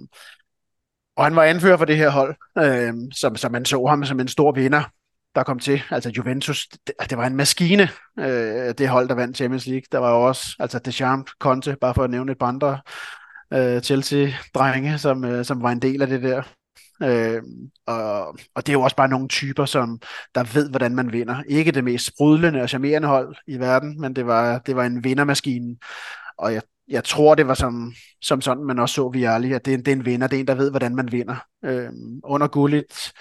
[1.19, 4.19] og han var anfører for det her hold, øh, som, som man så ham som
[4.19, 4.83] en stor vinder,
[5.35, 5.81] der kom til.
[5.91, 9.83] Altså Juventus, det, det var en maskine, øh, det hold, der vandt Champions League.
[9.91, 12.79] Der var jo også altså Deschamps, Conte, bare for at nævne et par andre
[13.53, 16.43] øh, Chelsea-drenge, som, øh, som var en del af det der.
[17.03, 17.41] Øh,
[17.87, 19.99] og, og det er jo også bare nogle typer, som
[20.35, 21.43] der ved, hvordan man vinder.
[21.47, 25.03] Ikke det mest sprudlende og charmerende hold i verden, men det var, det var en
[25.03, 25.75] vindermaskine.
[26.37, 29.79] Og jeg, jeg tror, det var som, som sådan, man også så Vialli, at det,
[29.79, 31.35] det er en vinder, det er en, der ved, hvordan man vinder.
[31.65, 31.89] Øh,
[32.23, 33.11] under Gullit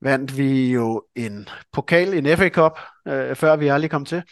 [0.00, 2.78] vandt vi jo en pokal, en FA Cup,
[3.08, 4.22] øh, før Vialli kom til,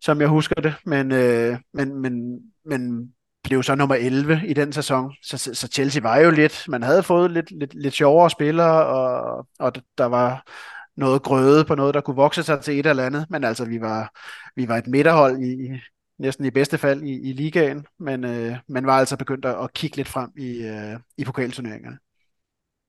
[0.00, 3.12] som jeg husker det, men, øh, men, men, men
[3.44, 7.02] blev så nummer 11 i den sæson, så, så Chelsea var jo lidt, man havde
[7.02, 10.42] fået lidt, lidt, lidt sjovere spillere, og, og der var
[10.96, 13.80] noget grøde på noget, der kunne vokse sig til et eller andet, men altså vi
[13.80, 14.10] var,
[14.56, 15.80] vi var et midterhold i,
[16.18, 19.96] næsten i bedste fald i, i ligaen, men øh, man var altså begyndt at, kigge
[19.96, 21.98] lidt frem i, øh, i pokalturneringerne.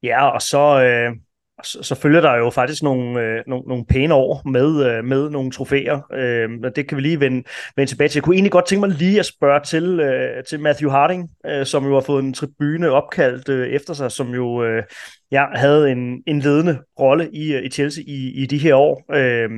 [0.03, 1.15] Ja, og så, øh,
[1.63, 5.29] så, så følger der jo faktisk nogle, øh, nogle, nogle pæne år med, øh, med
[5.29, 6.01] nogle trofæer.
[6.13, 7.43] Øh, det kan vi lige vende,
[7.75, 8.17] vende tilbage til.
[8.19, 11.65] Jeg kunne egentlig godt tænke mig lige at spørge til, øh, til Matthew Harding, øh,
[11.65, 14.83] som jo har fået en tribune opkaldt øh, efter sig, som jo øh,
[15.31, 19.05] ja, havde en, en ledende rolle i, øh, i Chelsea i, i de her år.
[19.13, 19.49] Øh,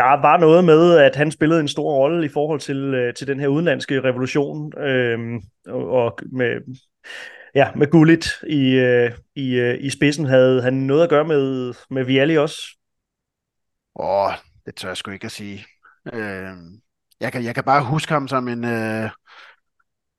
[0.00, 3.26] der var noget med, at han spillede en stor rolle i forhold til, øh, til
[3.26, 6.60] den her udenlandske revolution, øh, og med
[7.54, 11.74] ja, med Gullit i, øh, i, øh, i spidsen, havde han noget at gøre med,
[11.90, 12.56] med Vialli også?
[13.96, 14.32] Åh, oh,
[14.66, 15.66] det tør jeg sgu ikke at sige.
[16.12, 16.52] Øh,
[17.20, 18.64] jeg, kan, jeg kan bare huske ham som en...
[18.64, 19.10] Øh,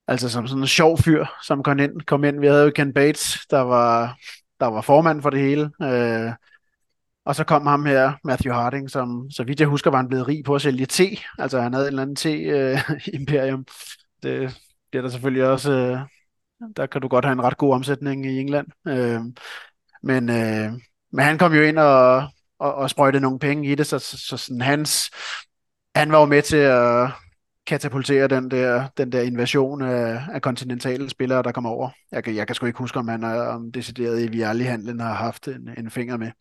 [0.08, 2.02] altså som sådan en sjov fyr, som kom ind.
[2.02, 2.40] Kom ind.
[2.40, 4.18] Vi havde jo Ken Bates, der var,
[4.60, 5.72] der var formand for det hele.
[5.82, 6.32] Øh,
[7.26, 10.28] og så kom ham her, Matthew Harding, som så vidt jeg husker, var han blevet
[10.28, 11.18] rig på at sælge te.
[11.40, 13.66] Altså han havde en eller anden te-imperium.
[14.26, 14.60] Øh, det,
[14.94, 16.00] det er der selvfølgelig også øh,
[16.76, 18.68] der kan du godt have en ret god omsætning i England.
[18.88, 19.22] Øh,
[20.04, 20.72] men, øh,
[21.12, 22.28] men han kom jo ind og,
[22.60, 25.12] og, og sprøjtede nogle penge i det, så, så, så sådan hans,
[25.96, 27.10] han var jo med til at
[27.68, 31.90] katapultere den der, den der invasion af, af kontinentale spillere, der kom over.
[32.12, 35.48] Jeg jeg kan sgu ikke huske, om han er om decideret i Vialli-handlen har haft
[35.48, 36.32] en, en finger med.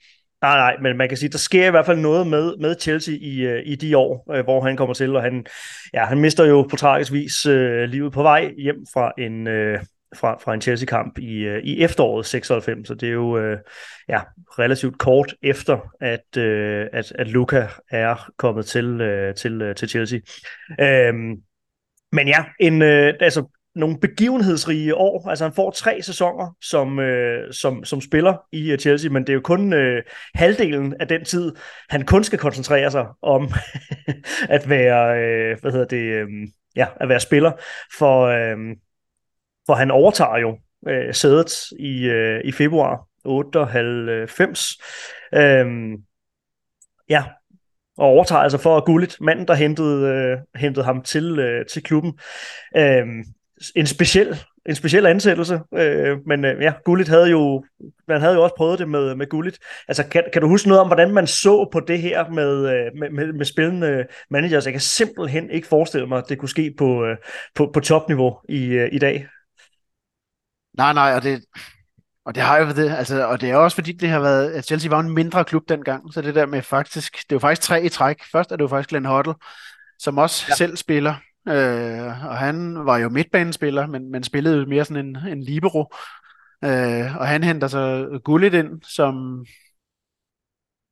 [0.43, 3.15] Nej, nej, men man kan sige, der sker i hvert fald noget med, med Chelsea
[3.21, 5.47] i, øh, i de år, øh, hvor han kommer til, og han,
[5.95, 9.85] ja, han mister jo på tragisk vis øh, livet på vej hjem fra en, øh,
[10.17, 13.59] fra, fra en Chelsea-kamp i, øh, i efteråret 96, så det er jo øh,
[14.09, 14.21] ja,
[14.59, 19.89] relativt kort efter, at, øh, at, at Luca er kommet til, øh, til, øh, til
[19.89, 20.19] Chelsea.
[20.81, 21.37] Øhm,
[22.13, 25.29] men ja, en, øh, altså, nogle begivenhedsrige år.
[25.29, 29.29] Altså han får tre sæsoner som, øh, som, som spiller i øh, Chelsea, men det
[29.29, 30.03] er jo kun øh,
[30.35, 31.53] halvdelen af den tid,
[31.89, 33.49] han kun skal koncentrere sig om
[34.49, 36.29] at være, øh, hvad hedder det, øh,
[36.77, 37.53] ja, at være spiller.
[37.99, 38.77] For, øh,
[39.67, 44.69] for han overtager jo øh, sædet i, øh, i februar 98.
[45.35, 45.67] Øh,
[47.09, 47.25] ja,
[47.99, 52.19] og overtager altså for Gullit, manden, der hentede, øh, hentede ham til, øh, til klubben.
[52.77, 53.07] Øh,
[53.77, 57.65] en speciel en speciel ansættelse, øh, men øh, ja, Gullit havde jo,
[58.09, 59.59] man havde jo også prøvet det med, med Gullit.
[59.89, 62.99] Altså, kan, kan du huske noget om, hvordan man så på det her med, øh,
[62.99, 64.65] med, med, med spillende managers?
[64.65, 67.17] Jeg kan simpelthen ikke forestille mig, at det kunne ske på, øh,
[67.55, 69.27] på, på topniveau i, øh, i dag.
[70.77, 71.45] Nej, nej, og det,
[72.25, 74.67] og det har jo det, altså, og det er også fordi, det har været, at
[74.67, 77.83] Chelsea var en mindre klub dengang, så det der med faktisk, det jo faktisk tre
[77.83, 78.17] i træk.
[78.33, 79.35] Først er det jo faktisk Glenn Hoddle,
[79.99, 80.55] som også ja.
[80.55, 81.15] selv spiller,
[81.49, 85.95] øh, og han var jo midtbanespiller, men, men spillede jo mere sådan en, en libero.
[86.65, 89.45] Øh, og han henter så Gullit ind, som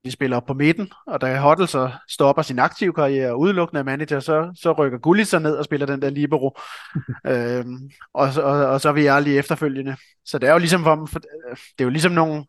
[0.04, 3.84] de spiller op på midten, og da Hoddle så stopper sin aktive karriere og udelukkende
[3.84, 6.58] manager, så, så rykker Gullit sig ned og spiller den der libero.
[7.32, 9.96] øhm, og, og, og så er vi ærlige efterfølgende.
[10.24, 11.18] Så det er jo ligesom, for,
[11.52, 12.44] det er jo ligesom nogle,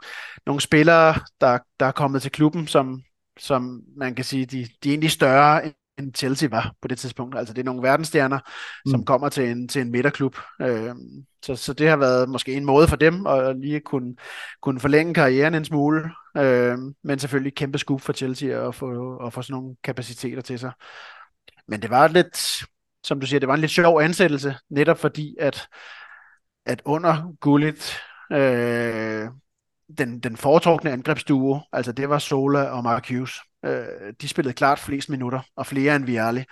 [0.45, 3.01] nogle spillere, der, der er kommet til klubben, som,
[3.39, 7.37] som man kan sige, de, de er egentlig større end Chelsea var på det tidspunkt.
[7.37, 8.39] Altså det er nogle verdensstjerner,
[8.85, 8.89] mm.
[8.91, 10.37] som kommer til en, til en midterklub.
[10.61, 10.95] Øh,
[11.45, 14.15] så, så det har været måske en måde for dem at lige kunne,
[14.61, 19.33] kunne forlænge karrieren en smule, øh, men selvfølgelig kæmpe skub for Chelsea at få, at
[19.33, 20.71] få sådan nogle kapaciteter til sig.
[21.67, 22.63] Men det var lidt,
[23.03, 25.67] som du siger, det var en lidt sjov ansættelse, netop fordi, at,
[26.65, 27.97] at under Gullit,
[28.31, 29.27] øh,
[29.97, 33.39] den, den foretrukne angrebsduo, altså det var Sola og Mark Hughes.
[33.65, 36.43] Øh, de spillede klart flest minutter, og flere end Vialli.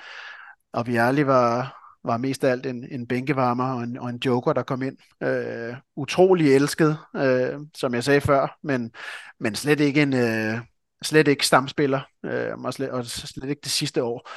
[0.73, 4.53] Og Vialli var, var mest af alt en, en bænkevarmer og en, og en joker,
[4.53, 4.97] der kom ind.
[5.23, 8.91] Øh, utrolig elsket, øh, som jeg sagde før, men,
[9.39, 10.59] men slet ikke en øh,
[11.03, 14.29] slet ikke stamspiller, øh, og, slet, og slet ikke det sidste år.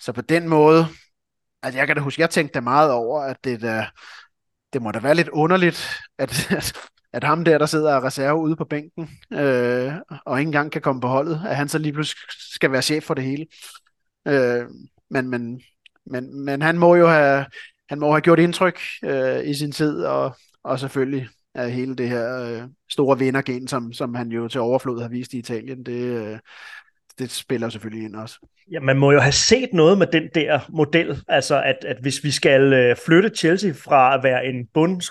[0.00, 0.86] Så på den måde,
[1.62, 3.86] altså jeg kan da huske, jeg tænkte meget over, at det, da,
[4.72, 6.72] det må da være lidt underligt, at, at,
[7.12, 9.92] at ham der, der sidder og reserve ude på bænken, øh,
[10.24, 13.04] og ikke engang kan komme på holdet, at han så lige pludselig skal være chef
[13.04, 13.46] for det hele.
[14.28, 14.66] Øh,
[15.10, 15.60] men, men,
[16.06, 17.46] men, men han må jo have,
[17.88, 22.08] han må have gjort indtryk øh, i sin tid, og, og selvfølgelig af hele det
[22.08, 26.02] her øh, store vindergen, som, som han jo til overflod har vist i Italien, det,
[26.02, 26.38] øh,
[27.20, 28.46] det spiller selvfølgelig ind også.
[28.72, 32.24] Ja, man må jo have set noget med den der model, altså at, at hvis
[32.24, 35.02] vi skal øh, flytte Chelsea fra at være en bund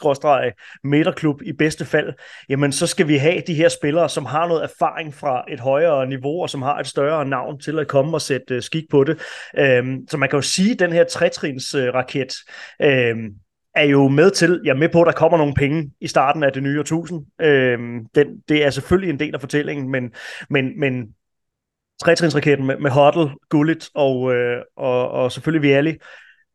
[0.84, 2.14] midterklub i bedste fald,
[2.50, 6.08] jamen så skal vi have de her spillere, som har noget erfaring fra et højere
[6.08, 9.04] niveau, og som har et større navn til at komme og sætte uh, skik på
[9.04, 9.20] det.
[9.58, 12.34] Øhm, så man kan jo sige, at den her trætrins raket
[12.82, 13.30] øhm,
[13.76, 16.44] er jo med til, jeg er med på, at der kommer nogle penge i starten
[16.44, 17.26] af det nye årtusind.
[17.42, 20.12] Øhm, den, det er selvfølgelig en del af fortællingen, men,
[20.50, 21.08] men, men
[22.04, 25.98] tretrinsraketten med, med Hoddle, Gullit og, øh, og, og selvfølgelig Vialli,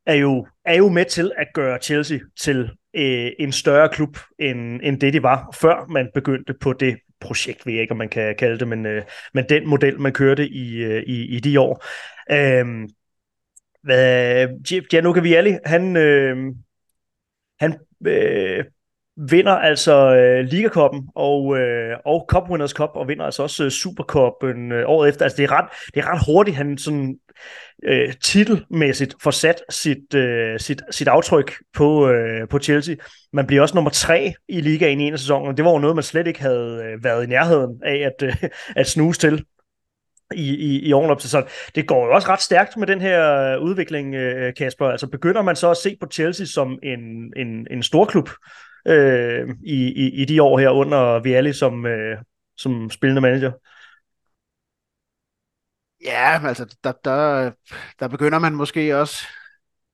[0.07, 4.81] er jo, er jo med til at gøre Chelsea til øh, en større klub, end,
[4.83, 8.09] end det de var, før man begyndte på det projekt, ved jeg ikke, om man
[8.09, 9.03] kan kalde det, men, øh,
[9.35, 11.85] men den model, man kørte i, øh, i, i de år.
[12.31, 12.89] Øh,
[13.83, 14.49] hvad,
[14.89, 16.37] Gianluca Vialli, han, øh,
[17.61, 18.65] han øh,
[19.17, 23.71] vinder altså øh, Ligakoppen og, øh, og Cup Winners Cup, og vinder altså også øh,
[23.71, 25.25] Supercupen øh, året efter.
[25.25, 27.17] Altså det er ret, det er ret hurtigt, han sådan
[27.85, 32.95] øh, titelmæssigt får sat sit, øh, sit, sit aftryk på, øh, på Chelsea.
[33.33, 35.79] Man bliver også nummer tre i ligaen i en af sæsonen, og det var jo
[35.79, 38.37] noget, man slet ikke havde øh, været i nærheden af at, øh,
[38.77, 39.45] at snuse til
[40.35, 41.31] i, i, i årene op til.
[41.31, 41.49] sådan.
[41.75, 44.89] det går jo også ret stærkt med den her øh, udvikling, øh, Kasper.
[44.89, 48.29] Altså begynder man så at se på Chelsea som en, en, en stor klub,
[48.87, 52.19] øh, i, i, i de år her under Viali som, øh,
[52.57, 53.53] som spillende manager.
[56.05, 57.51] Ja, altså der, der,
[58.01, 59.27] der begynder man måske også,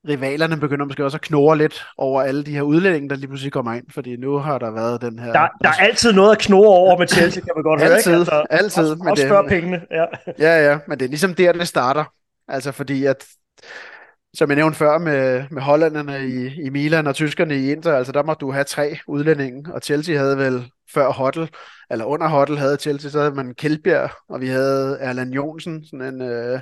[0.09, 3.53] rivalerne begynder måske også at knurre lidt over alle de her udlændinge, der lige pludselig
[3.53, 5.33] kommer ind, fordi nu har der været den her...
[5.33, 8.11] Der, der er altid noget at knurre over med Chelsea, kan man godt høre, altid,
[8.11, 8.19] ikke?
[8.19, 8.83] Altså, altid.
[8.83, 10.05] Også, men også det, pengene, ja.
[10.39, 12.05] Ja, ja, men det er ligesom der, det starter.
[12.49, 13.27] Altså fordi at
[14.35, 18.13] som jeg nævnte før med, med hollanderne i, i Milan og tyskerne i Inter, altså
[18.13, 21.51] der må du have tre udlændinge, og Chelsea havde vel før Hottel,
[21.91, 26.15] eller under Hottel havde Chelsea, så havde man Kjeldbjerg, og vi havde Erland Jonsen, sådan
[26.15, 26.61] en, øh,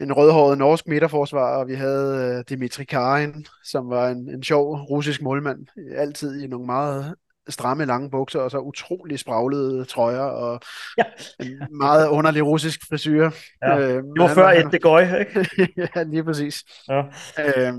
[0.00, 4.74] en rødhåret norsk midterforsvar, og vi havde øh, Dimitri Karin, som var en, en sjov
[4.74, 7.14] russisk målmand, altid i nogle meget
[7.48, 10.60] stramme lange bukser, og så utrolig spraglede trøjer, og
[10.98, 11.04] ja.
[11.40, 13.30] en meget underlig russisk frisyr.
[13.62, 13.78] Ja.
[13.78, 15.48] Øh, det var før et det går, ikke?
[15.96, 16.64] ja, lige præcis.
[16.88, 17.02] Ja.
[17.38, 17.74] Øh,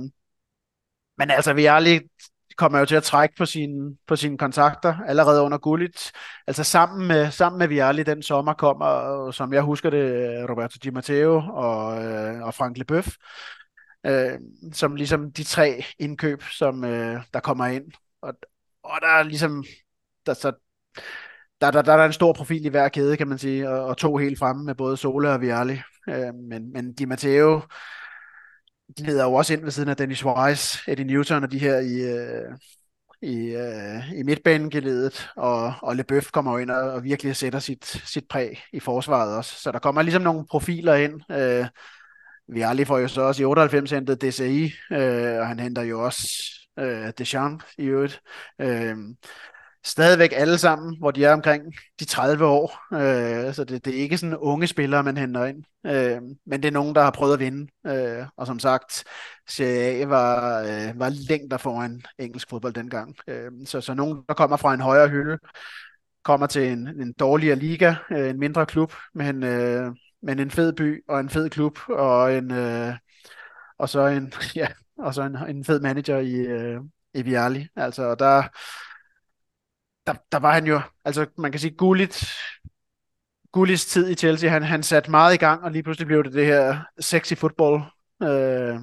[1.17, 2.01] men altså, vi er lige
[2.61, 6.11] kommer jo til at trække på sine, på sine kontakter allerede under Gullit.
[6.47, 10.09] Altså sammen med, sammen med Vialli den sommer kommer, som jeg husker det,
[10.49, 13.07] Roberto Di Matteo og, øh, og Frank Leboeuf,
[14.05, 14.39] øh,
[14.73, 17.91] som ligesom de tre indkøb, som øh, der kommer ind.
[18.21, 18.33] Og,
[18.91, 19.63] og der er ligesom,
[20.25, 20.51] der, så,
[21.61, 23.85] der, der, der, der er en stor profil i hver kæde, kan man sige, og,
[23.85, 25.81] og to helt fremme med både Sola og Vialli.
[26.09, 27.61] Øh, men, men Di Matteo,
[28.97, 31.79] de leder jo også ind ved siden af Dennis Wise, Eddie Newton og de her
[31.79, 32.57] i, øh,
[33.21, 38.27] i, øh, i midtbanegeledet, og, og Leboeuf kommer ind og, og virkelig sætter sit, sit
[38.29, 39.61] præg i forsvaret også.
[39.61, 41.21] Så der kommer ligesom nogle profiler ind.
[41.31, 41.65] Øh,
[42.47, 46.27] vi får jo så også i 98 hentet DCI, øh, og han henter jo også
[46.79, 48.21] øh, Deschamps i øvrigt.
[48.59, 48.95] Øh,
[49.83, 51.63] stadigvæk alle sammen, hvor de er omkring
[51.99, 52.93] de 30 år.
[52.93, 55.63] Øh, så det, det er ikke sådan unge spillere, man henter ind.
[55.85, 57.71] Øh, men det er nogen, der har prøvet at vinde.
[57.87, 59.03] Øh, og som sagt,
[59.47, 63.15] Serie A var, øh, var længder foran engelsk fodbold dengang.
[63.27, 65.37] Øh, så, så nogen, der kommer fra en højere hylde,
[66.23, 69.91] kommer til en, en dårligere liga, øh, en mindre klub, men, øh,
[70.21, 72.51] men en fed by og en fed klub og en...
[72.51, 72.93] Øh,
[73.77, 74.67] og så en, ja,
[75.01, 76.81] og så en, en fed manager i, øh,
[77.13, 77.35] i
[77.75, 78.43] Altså, der,
[80.07, 82.25] der, der var han jo, altså man kan sige, Gullit,
[83.51, 86.33] Gullits tid i Chelsea, han, han satte meget i gang, og lige pludselig blev det
[86.33, 87.81] det her sexy football,
[88.23, 88.79] øh,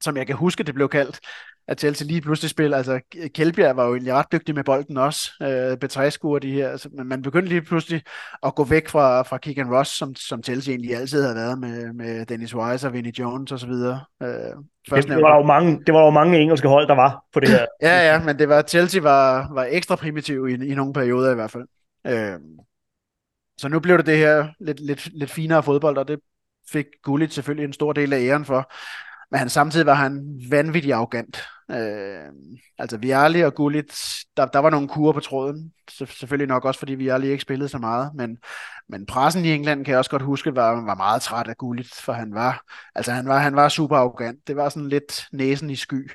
[0.00, 1.20] som jeg kan huske, det blev kaldt,
[1.68, 3.00] at Chelsea lige pludselig spiller, altså
[3.34, 6.88] Kjeldbjerg var jo egentlig ret dygtig med bolden også, øh, Betræsku og de her, altså,
[6.92, 8.02] men man begyndte lige pludselig
[8.42, 11.92] at gå væk fra, fra Keegan Ross, som, som Chelsea egentlig altid havde været med,
[11.92, 14.00] med Dennis Wise og Vinnie Jones og så videre.
[14.22, 17.40] Øh, det, det, var jo mange, det var jo mange engelske hold, der var på
[17.40, 17.66] det her.
[17.82, 21.34] ja, ja, men det var, Chelsea var, var ekstra primitiv i, i nogle perioder i
[21.34, 21.64] hvert fald.
[22.06, 22.38] Øh,
[23.58, 26.20] så nu blev det det her lidt, lidt, lidt finere fodbold, og det
[26.70, 28.72] fik Gullit selvfølgelig en stor del af æren for.
[29.30, 31.44] Men han, samtidig var han vanvittig arrogant.
[31.70, 32.32] Øh,
[32.78, 33.94] altså Viali og Gullit,
[34.36, 35.72] der, der var nogle kurer på tråden.
[35.90, 38.10] Så, selvfølgelig nok også, fordi Viali ikke spillede så meget.
[38.14, 38.38] Men,
[38.88, 41.94] men pressen i England kan jeg også godt huske, var, var meget træt af Gullit,
[41.94, 42.62] for han var,
[42.94, 44.48] altså han var, han var super arrogant.
[44.48, 46.10] Det var sådan lidt næsen i sky.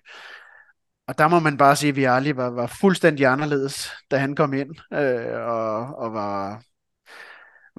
[1.07, 4.53] Og der må man bare sige, at Viali var, var fuldstændig anderledes, da han kom
[4.53, 6.61] ind, øh, og, og var,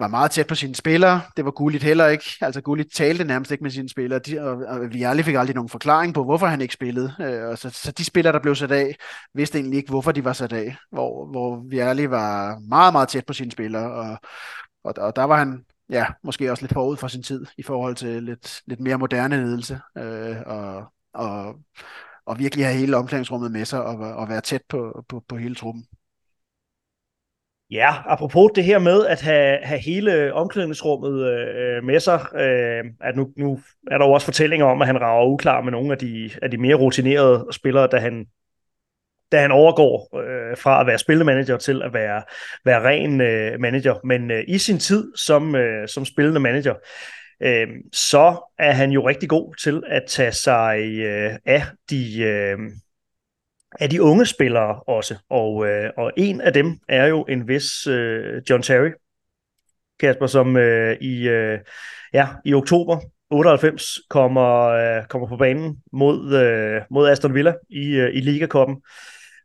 [0.01, 1.21] var meget tæt på sine spillere.
[1.37, 2.25] Det var Gullit heller ikke.
[2.41, 5.55] Altså Gullit talte nærmest ikke med sine spillere, de, og, og vi aldrig fik aldrig
[5.55, 7.15] nogen forklaring på, hvorfor han ikke spillede.
[7.21, 8.97] Øh, og så, så de spillere, der blev sat af,
[9.35, 10.77] vidste egentlig ikke, hvorfor de var sat af.
[10.93, 14.19] Hvor, hvor vi aldrig var meget, meget tæt på sine spillere, og,
[14.85, 17.97] og, og der var han ja, måske også lidt forud for sin tid i forhold
[17.97, 21.57] til lidt, lidt mere moderne ledelse, øh, og, og,
[22.27, 25.55] og virkelig have hele omklædningsrummet med sig, og, og være tæt på, på, på hele
[25.55, 25.85] truppen.
[27.71, 33.17] Ja, apropos det her med at have, have hele omklædningsrummet øh, med sig, øh, at
[33.17, 33.61] nu, nu
[33.91, 36.51] er der jo også fortællinger om, at han rager uklar med nogle af de, af
[36.51, 38.27] de mere rutinerede spillere, da han,
[39.33, 42.23] da han overgår øh, fra at være spillemanager til at være,
[42.65, 43.95] være ren øh, manager.
[44.05, 46.75] Men øh, i sin tid som, øh, som spillende manager,
[47.43, 52.23] øh, så er han jo rigtig god til at tage sig øh, af de...
[52.23, 52.59] Øh,
[53.81, 55.17] af de unge spillere også.
[55.31, 58.91] Og, øh, og en af dem er jo en vis øh, John Terry,
[60.01, 61.59] Kasper, som øh, i, øh,
[62.13, 63.01] ja, i oktober
[63.31, 68.83] 98 kommer, øh, kommer på banen mod, øh, mod Aston Villa i, øh, i Liga-koppen.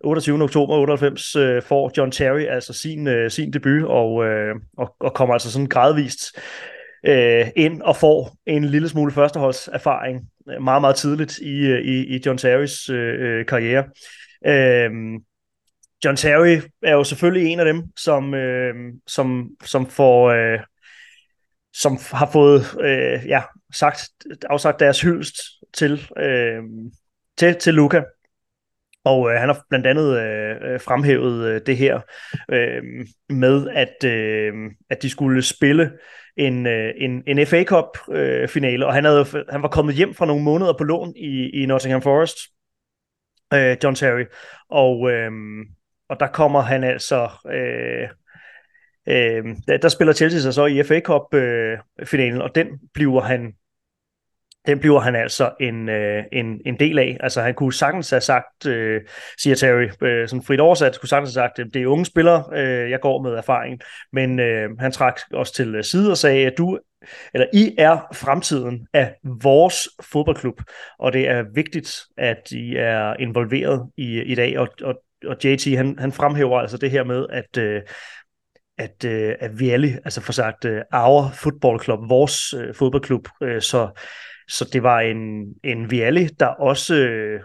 [0.04, 0.44] 28.
[0.44, 5.14] oktober 98 øh, får John Terry altså sin, øh, sin debut, og, øh, og, og
[5.14, 6.40] kommer altså sådan gradvist
[7.08, 12.16] øh, ind og får en lille smule førsteholdserfaring øh, meget, meget tidligt i, øh, i,
[12.16, 13.84] i John Terrys øh, øh karriere.
[14.45, 14.91] Øh,
[16.06, 18.76] John Terry er jo selvfølgelig en af dem, som, øh,
[19.08, 20.30] som, som får...
[20.30, 20.60] Øh,
[21.78, 23.41] som har fået øh, ja,
[23.74, 24.10] sagt,
[24.49, 25.36] afsagt deres hyldest
[25.74, 26.64] til, øh,
[27.38, 28.03] til, til Luca.
[29.03, 32.01] Og øh, han har blandt andet øh, fremhævet øh, det her
[32.51, 32.84] øh,
[33.30, 34.53] med, at, øh,
[34.89, 35.91] at de skulle spille
[36.38, 40.14] en, øh, en, en FA Cup øh, finale, og han, havde, han var kommet hjem
[40.14, 42.38] fra nogle måneder på lån i, i Nottingham Forest,
[43.54, 44.26] øh, John Terry,
[44.70, 45.32] og, øh,
[46.10, 47.30] og der kommer han altså...
[47.52, 48.10] Øh,
[49.08, 53.22] øh, der, der spiller Chelsea sig så i FA Cup øh, finalen, og den bliver
[53.22, 53.54] han
[54.68, 57.18] den bliver han altså en, øh, en, en del af.
[57.20, 59.01] Altså han kunne sagtens have sagt, øh,
[59.38, 62.89] siger Terry, øh, sådan frit oversat, kunne sagtens have sagt, det er unge spillere, øh,
[62.89, 63.80] jeg går med erfaring.
[64.13, 66.80] Men øh, han trak også til side og sagde, at du
[67.34, 70.61] eller I er fremtiden af vores fodboldklub,
[70.99, 74.59] og det er vigtigt, at I er involveret i, i dag.
[74.59, 74.95] Og, og,
[75.26, 77.82] og JT, han, han fremhæver altså det her med, at øh,
[78.78, 83.28] at, øh, at vi alle, altså for sagt, øh, our football club, vores øh, fodboldklub,
[83.43, 83.89] øh, så
[84.48, 87.41] så det var en, en Vialli, der også øh,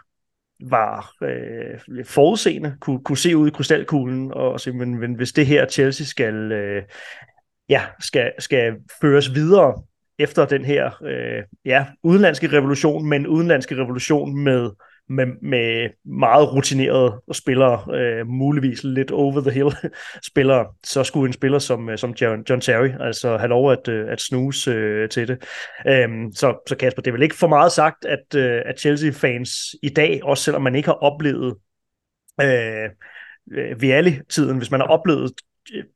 [0.70, 5.46] var øh, forudseende, kunne, kunne se ud i krystalkuglen og sige, men, men hvis det
[5.46, 6.82] her Chelsea skal, øh,
[7.68, 9.82] ja, skal, skal føres videre
[10.18, 14.70] efter den her øh, ja, udenlandske revolution, men udenlandske revolution med
[15.11, 19.70] med, med meget rutinerede spillere, øh, muligvis lidt over the hill
[20.30, 23.88] spillere, så skulle en spiller som, øh, som John, John Terry altså have lov at,
[23.88, 25.44] øh, at snuse øh, til det.
[25.86, 29.50] Øhm, så, så Kasper, det er vel ikke for meget sagt, at, øh, at Chelsea-fans
[29.82, 31.56] i dag, også selvom man ikke har oplevet
[32.40, 32.84] øh,
[33.52, 35.32] øh Vialli-tiden, hvis man har oplevet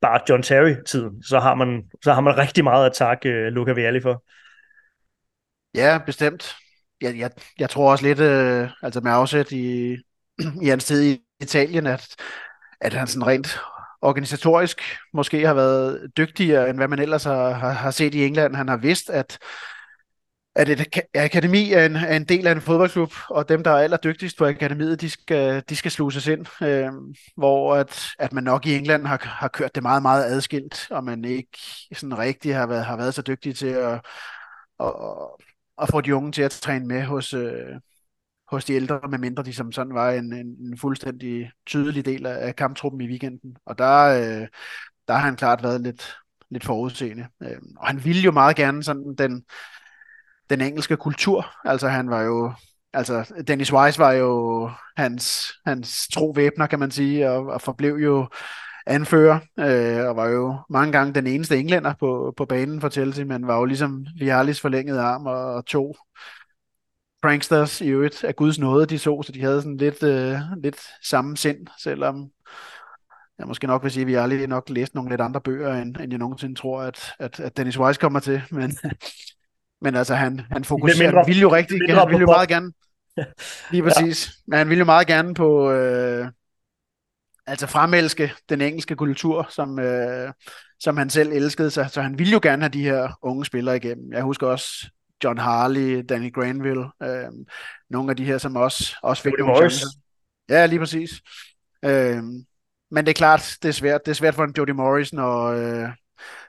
[0.00, 3.72] bare John Terry-tiden, så har man, så har man rigtig meget at takke øh, Luca
[3.72, 4.24] Vialli for.
[5.74, 6.56] Ja, bestemt.
[7.04, 9.96] Jeg, jeg, jeg tror også lidt, øh, altså med afsæt i,
[10.64, 12.06] i hans tid i Italien, at,
[12.80, 13.58] at han sådan rent
[14.02, 14.80] organisatorisk
[15.12, 18.56] måske har været dygtigere, end hvad man ellers har, har, har set i England.
[18.56, 19.38] Han har vidst, at
[20.56, 23.82] at et akademi er en, er en del af en fodboldklub, og dem, der er
[23.82, 26.46] allerdygtigst på akademiet, de skal, de skal sluses ind.
[26.62, 26.92] Øh,
[27.36, 31.04] hvor at, at man nok i England har, har kørt det meget, meget adskilt, og
[31.04, 31.58] man ikke
[31.94, 34.00] sådan rigtig har været, har været så dygtig til at,
[34.80, 34.92] at,
[35.82, 37.80] at få de unge til at træne med hos, øh,
[38.50, 42.56] hos de ældre, medmindre de som sådan var en, en, en fuldstændig tydelig del af
[42.56, 43.56] kamptruppen i weekenden.
[43.66, 44.48] Og der, øh,
[45.08, 46.14] der har han klart været lidt,
[46.50, 47.26] lidt forudseende.
[47.42, 49.44] Øh, og han ville jo meget gerne sådan den,
[50.50, 51.46] den engelske kultur.
[51.64, 52.52] Altså han var jo,
[52.92, 57.94] altså Dennis Wise var jo hans, hans tro væbner, kan man sige, og, og forblev
[57.94, 58.28] jo
[58.86, 63.24] anfører, øh, og var jo mange gange den eneste englænder på, på banen for Chelsea,
[63.24, 65.96] men var jo ligesom Vialis forlængede arm og, og to
[67.22, 70.80] pranksters i øvrigt af Guds nåde, de så, så de havde sådan lidt, øh, lidt
[71.02, 72.30] samme sind, selvom
[73.38, 75.96] jeg måske nok vil sige, at vi aldrig nok læst nogle lidt andre bøger, end,
[75.96, 78.76] end jeg nogensinde tror, at, at, at Dennis Wise kommer til, men,
[79.84, 82.72] men altså han, han fokuserer, mindre, han ville jo rigtig, han ville jo meget gerne,
[83.72, 84.32] lige præcis, ja.
[84.46, 86.28] men han ville jo meget gerne på, øh,
[87.46, 90.32] altså fremelske den engelske kultur, som, øh,
[90.80, 93.76] som han selv elskede sig, så han ville jo gerne have de her unge spillere
[93.76, 94.12] igennem.
[94.12, 94.90] Jeg husker også
[95.24, 97.32] John Harley, Danny Granville, øh,
[97.90, 99.86] nogle af de her, som også, også fik nogle chancer.
[100.48, 101.10] Ja, lige præcis.
[101.84, 102.22] Øh,
[102.90, 104.00] men det er klart, det er svært.
[104.04, 105.88] Det er svært for en Jody Morris, når, øh,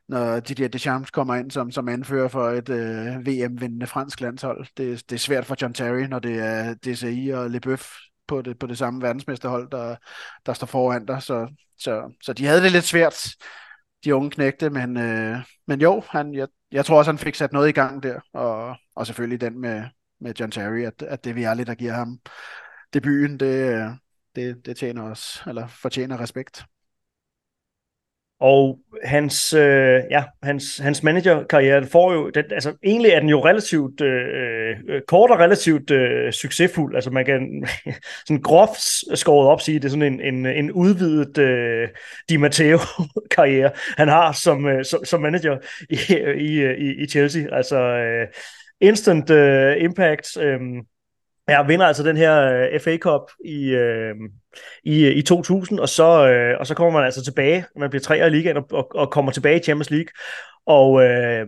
[0.07, 4.65] når Didier Deschamps kommer ind som, som anfører for et øh, VM-vindende fransk landshold.
[4.77, 7.91] Det, det er svært for John Terry, når det er DCI og Leboeuf
[8.27, 9.95] på det, på det samme verdensmesterhold, der,
[10.45, 11.23] der står foran dig.
[11.23, 13.35] Så, så, så de havde det lidt svært,
[14.03, 17.53] de unge knægte, men, øh, men jo, han, jeg, jeg tror også, han fik sat
[17.53, 19.83] noget i gang der, og, og selvfølgelig den med,
[20.21, 22.19] med John Terry, at, at det er vi der giver ham
[22.93, 23.89] debuten, det, øh,
[24.35, 26.65] det, det tjener os, eller fortjener respekt.
[28.39, 33.45] Og hans, øh, ja, hans, hans managerkarriere får jo, den, altså egentlig er den jo
[33.45, 36.95] relativt øh, øh kort og relativt øh, succesfuld.
[36.95, 37.67] Altså man kan
[38.27, 38.81] sådan groft
[39.19, 41.89] skåret op sige, det er sådan en, en, en udvidet øh,
[42.29, 43.71] Di Matteo-karriere,
[44.01, 45.57] han har som, øh, som, som manager
[45.89, 45.97] i,
[46.41, 47.55] i, i, i Chelsea.
[47.55, 48.27] Altså øh,
[48.81, 50.59] instant øh, impact, øh,
[51.49, 54.15] Ja, vinder altså den her øh, FA Cup i, øh,
[54.83, 58.27] i, i 2000, og så, øh, og så kommer man altså tilbage, man bliver tre
[58.27, 60.09] i ligaen og, og, og kommer tilbage i Champions League,
[60.65, 61.45] og, øh,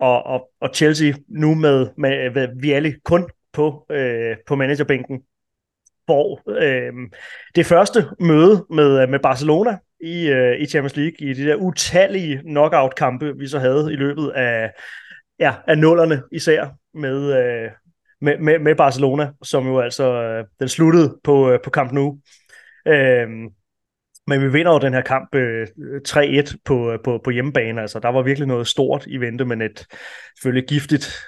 [0.00, 5.22] og, og, og Chelsea nu med, med, med Vialli kun på, øh, på managerbænken,
[6.04, 6.92] hvor øh,
[7.54, 11.54] det første møde med, øh, med Barcelona i, øh, i Champions League, i de der
[11.54, 14.70] utallige knockout-kampe, vi så havde i løbet af,
[15.38, 17.70] ja, af nullerne især, med, øh,
[18.20, 22.18] med, med, med Barcelona, som jo altså, øh, den sluttede på, øh, på Camp Nou.
[22.86, 23.28] Øh,
[24.26, 25.66] men vi vinder jo den her kamp øh,
[26.08, 27.80] 3-1 på, øh, på, på hjemmebane.
[27.80, 29.86] Altså, der var virkelig noget stort i vente, men et
[30.36, 31.18] selvfølgelig giftigt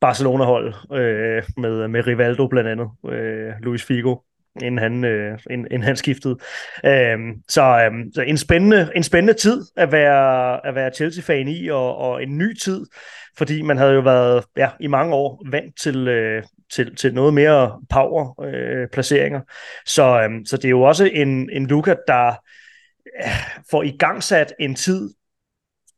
[0.00, 4.16] Barcelona-hold øh, med, med Rivaldo blandt andet, øh, Luis Figo,
[4.62, 6.36] inden han, øh, inden, inden han skiftede.
[6.84, 11.68] Øhm, så, øhm, så en, spændende, en spændende tid at være, at være Chelsea-fan i,
[11.68, 12.86] og, og en ny tid
[13.36, 16.42] fordi man havde jo været ja, i mange år vant til, øh,
[16.72, 19.40] til, til noget mere power-placeringer.
[19.40, 19.46] Øh,
[19.86, 23.30] så, øhm, så det er jo også en, en Luka, der øh,
[23.70, 25.10] får igangsat en tid,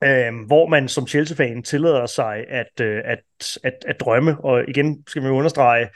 [0.04, 3.18] øh, hvor man som Chelsea-fan tillader sig at, øh, at,
[3.64, 4.36] at, at drømme.
[4.40, 5.88] Og igen skal man jo understrege,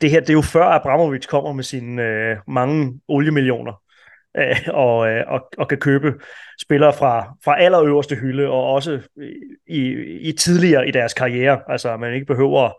[0.00, 3.82] det her det er jo før Abramovic kommer med sine øh, mange oliemillioner
[4.36, 6.14] øh, og, øh, og, og kan købe
[6.62, 9.00] spillere fra, fra allerøverste hylde, og også
[9.66, 9.80] i,
[10.20, 11.60] i tidligere i deres karriere.
[11.68, 12.74] Altså, man ikke behøver at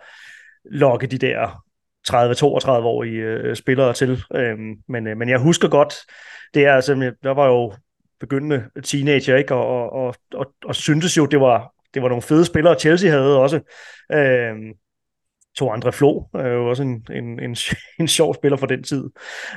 [0.71, 1.65] lokke de der
[2.09, 4.23] 30-32-årige øh, spillere til.
[4.35, 5.95] Øhm, men, øh, men jeg husker godt,
[6.53, 7.73] det er altså, der var jo
[8.19, 9.55] begyndende teenager, ikke?
[9.55, 13.09] Og, og, og, og, og syntes jo, det var, det var nogle fede spillere, Chelsea
[13.09, 13.59] havde også.
[14.11, 14.73] Øhm,
[15.57, 17.55] to andre Flo er jo også en, en, en,
[17.99, 19.09] en sjov spiller for den tid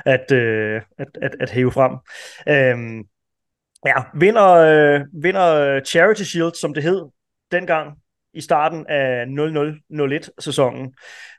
[0.05, 1.91] at, øh, at, at, at hæve frem.
[2.49, 3.03] Øhm,
[3.85, 7.05] ja, vinder, øh, vinder Charity Shield, som det hed
[7.51, 7.97] dengang
[8.39, 10.93] i starten af 0001-sæsonen.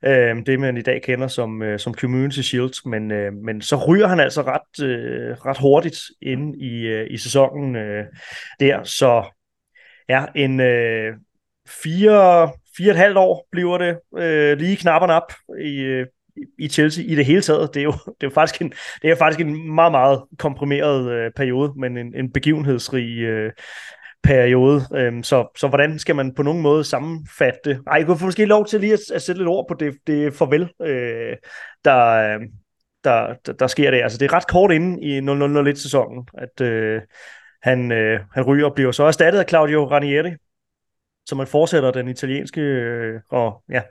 [0.05, 3.87] Øh, det man i dag kender som, øh, som Community Shield, men, øh, men så
[3.89, 8.05] ryger han altså ret, øh, ret hurtigt ind i, øh, i sæsonen øh,
[8.61, 8.83] der.
[8.83, 9.25] Så
[10.09, 11.15] ja, en øh,
[11.83, 16.07] fire fire og et halvt år bliver det øh, lige knap og nap i, øh,
[16.59, 17.75] i Chelsea i det hele taget.
[17.75, 18.73] Det er jo, det er jo faktisk, en,
[19.03, 23.53] det er faktisk en meget, meget komprimeret øh, periode, men en, en begivenhedsrig øh,
[24.23, 24.87] periode.
[24.95, 27.83] Øhm, så, så hvordan skal man på nogen måde sammenfatte det?
[27.87, 29.95] Ej, jeg kunne få måske lov til lige at, at sætte lidt ord på det,
[30.07, 31.37] det farvel, øh,
[31.85, 32.47] der, øhm,
[33.05, 34.03] der, der, der sker det.
[34.03, 37.03] Altså, det er ret kort inde i 0001-sæsonen, at øh,
[37.63, 40.31] han, øh, han ryger og bliver så erstattet af Claudio Ranieri,
[41.27, 43.83] så man fortsætter den italienske øh, og ja,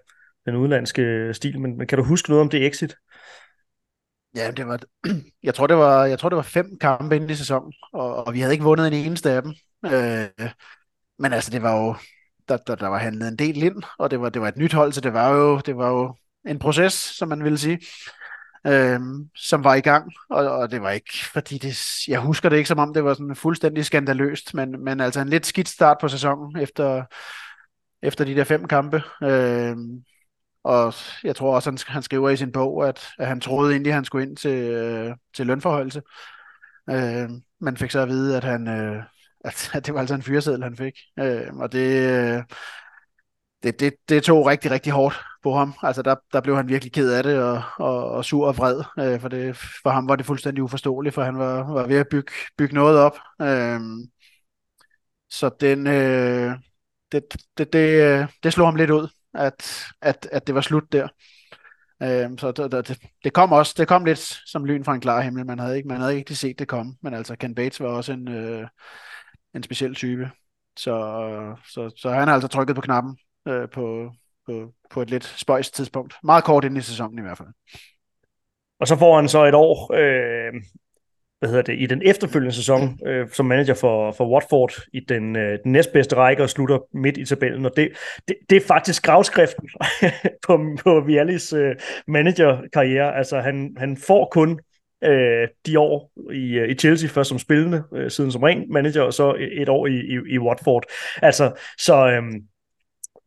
[0.45, 1.59] den udenlandske stil.
[1.59, 2.95] Men, men kan du huske noget om det exit?
[4.35, 4.79] Ja, det var,
[5.43, 8.33] jeg tror, det var, jeg tror, det var fem kampe inden i sæsonen, og, og
[8.33, 9.53] vi havde ikke vundet en eneste af dem.
[9.85, 10.49] Øh,
[11.19, 11.95] men altså, det var jo,
[12.49, 14.73] der, der, der var handlet en del ind, og det var, det var et nyt
[14.73, 16.15] hold, så det var jo, det var jo
[16.47, 17.79] en proces, som man ville sige,
[18.67, 18.99] øh,
[19.35, 22.67] som var i gang, og, og det var ikke, fordi det, jeg husker det ikke
[22.67, 26.07] som om, det var sådan fuldstændig skandaløst, men, men altså en lidt skidt start på
[26.07, 27.03] sæsonen, efter,
[28.01, 29.03] efter de der fem kampe.
[29.23, 29.77] Øh,
[30.63, 33.89] og jeg tror også, han, han skriver i sin bog, at, at han troede egentlig,
[33.91, 36.01] at han skulle ind til, øh, til lønforholdelse.
[36.89, 39.03] Øh, man fik så at vide, at han, øh,
[39.45, 40.93] at, altså, at det var altså en fyreseddel, han fik.
[41.19, 42.43] Øh, og det, øh,
[43.63, 45.73] det, det, det tog rigtig, rigtig hårdt på ham.
[45.83, 48.83] Altså der, der blev han virkelig ked af det og, og, og sur og vred,
[48.99, 52.07] øh, for, det, for ham var det fuldstændig uforståeligt, for han var, var ved at
[52.11, 53.17] bygge, bygge noget op.
[53.41, 53.79] Øh,
[55.29, 56.57] så den, øh,
[57.11, 57.23] det,
[57.57, 61.07] det, det, øh, det slog ham lidt ud, at, at, at det var slut der.
[62.03, 65.21] Øh, så det, det, det, kom også, det kom lidt som lyn fra en klar
[65.21, 65.45] himmel.
[65.45, 68.11] Man havde ikke, man havde ikke set det komme, men altså Ken Bates var også
[68.11, 68.67] en, øh,
[69.55, 70.29] en speciel type.
[70.77, 74.11] Så, så, så han har altså trykket på knappen øh, på,
[74.45, 76.15] på, på et lidt spøjst tidspunkt.
[76.23, 77.49] Meget kort ind i sæsonen i hvert fald.
[78.79, 80.61] Og så får han så et år, øh,
[81.39, 85.35] hvad hedder det, i den efterfølgende sæson øh, som manager for, for Watford i den,
[85.35, 87.65] øh, den næstbedste række og slutter midt i tabellen.
[87.65, 87.89] Og det,
[88.27, 89.69] det, det er faktisk gravskriften
[90.47, 91.75] på, på Vialis øh,
[92.07, 93.15] managerkarriere.
[93.15, 94.59] Altså han, han får kun
[95.03, 99.01] øh, de år i, øh, i Chelsea, først som spillende, øh, siden som ren manager,
[99.01, 100.83] og så øh, et år i, i, i Watford.
[101.21, 102.23] Altså, så øh,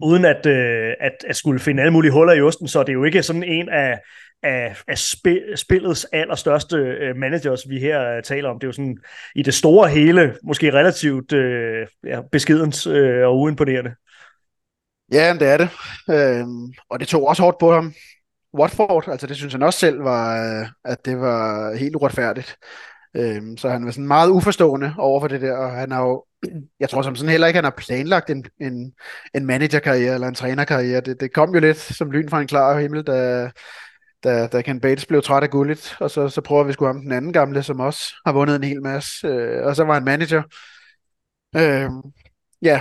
[0.00, 2.92] uden at, øh, at, at skulle finde alle mulige huller i osten, så er det
[2.92, 4.00] jo ikke sådan en af,
[4.42, 8.58] af, af spil, spillets allerstørste øh, managers, vi her øh, taler om.
[8.58, 8.98] Det er jo sådan
[9.34, 13.94] i det store hele, måske relativt øh, ja, beskedens øh, og uimponerende.
[15.12, 15.68] Ja, det er det.
[16.10, 17.94] Øhm, og det tog også hårdt på ham.
[18.58, 22.56] Watford, altså det synes han også selv var, øh, at det var helt uretfærdigt.
[23.16, 26.24] Øhm, så han var sådan meget uforstående over for det der, og han har jo,
[26.80, 28.92] jeg tror som sådan heller ikke, han har planlagt en, en,
[29.34, 31.00] en managerkarriere eller en trænerkarriere.
[31.00, 33.50] Det, det kom jo lidt som lyn fra en klar himmel, da,
[34.24, 37.00] da, da Ken Bates blev træt af gullet, og så, så prøver vi sgu ham
[37.00, 40.04] den anden gamle, som også har vundet en hel masse, øh, og så var han
[40.04, 40.42] manager.
[41.56, 41.90] Øh,
[42.62, 42.80] ja,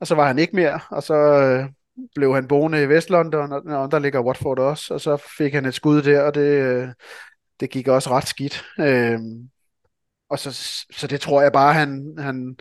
[0.00, 1.68] og så var han ikke mere, og så øh,
[2.14, 5.64] blev han boende i Vestlondon, og, og der ligger Watford også, og så fik han
[5.64, 6.88] et skud der, og det, øh,
[7.60, 8.64] det gik også ret skidt.
[8.80, 9.18] Øh,
[10.30, 10.52] og så,
[10.90, 12.56] så det tror jeg bare, han, han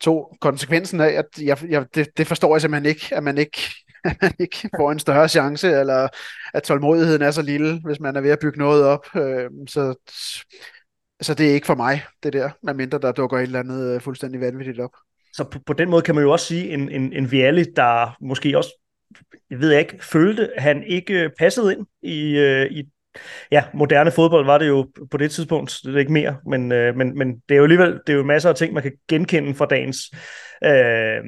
[0.00, 3.58] tog konsekvensen af, at jeg, jeg, det, det forstår jeg simpelthen ikke, at man ikke
[4.04, 6.08] at man ikke får en større chance, eller
[6.54, 9.06] at tålmodigheden er så lille, hvis man er ved at bygge noget op.
[9.16, 9.94] Øh, så,
[11.20, 14.00] så det er ikke for mig, det der, medmindre der dukker et eller andet øh,
[14.00, 14.90] fuldstændig vanvittigt op.
[15.32, 18.16] Så på, på den måde kan man jo også sige, en, en, en Vialli, der
[18.20, 18.70] måske også,
[19.50, 22.84] jeg ved ikke, følte, at han ikke passede ind i, øh, i
[23.50, 26.96] ja, moderne fodbold var det jo på det tidspunkt, det er ikke mere, men, øh,
[26.96, 29.54] men, men det er jo alligevel det er jo masser af ting, man kan genkende
[29.54, 29.98] fra dagens
[30.64, 31.24] øh,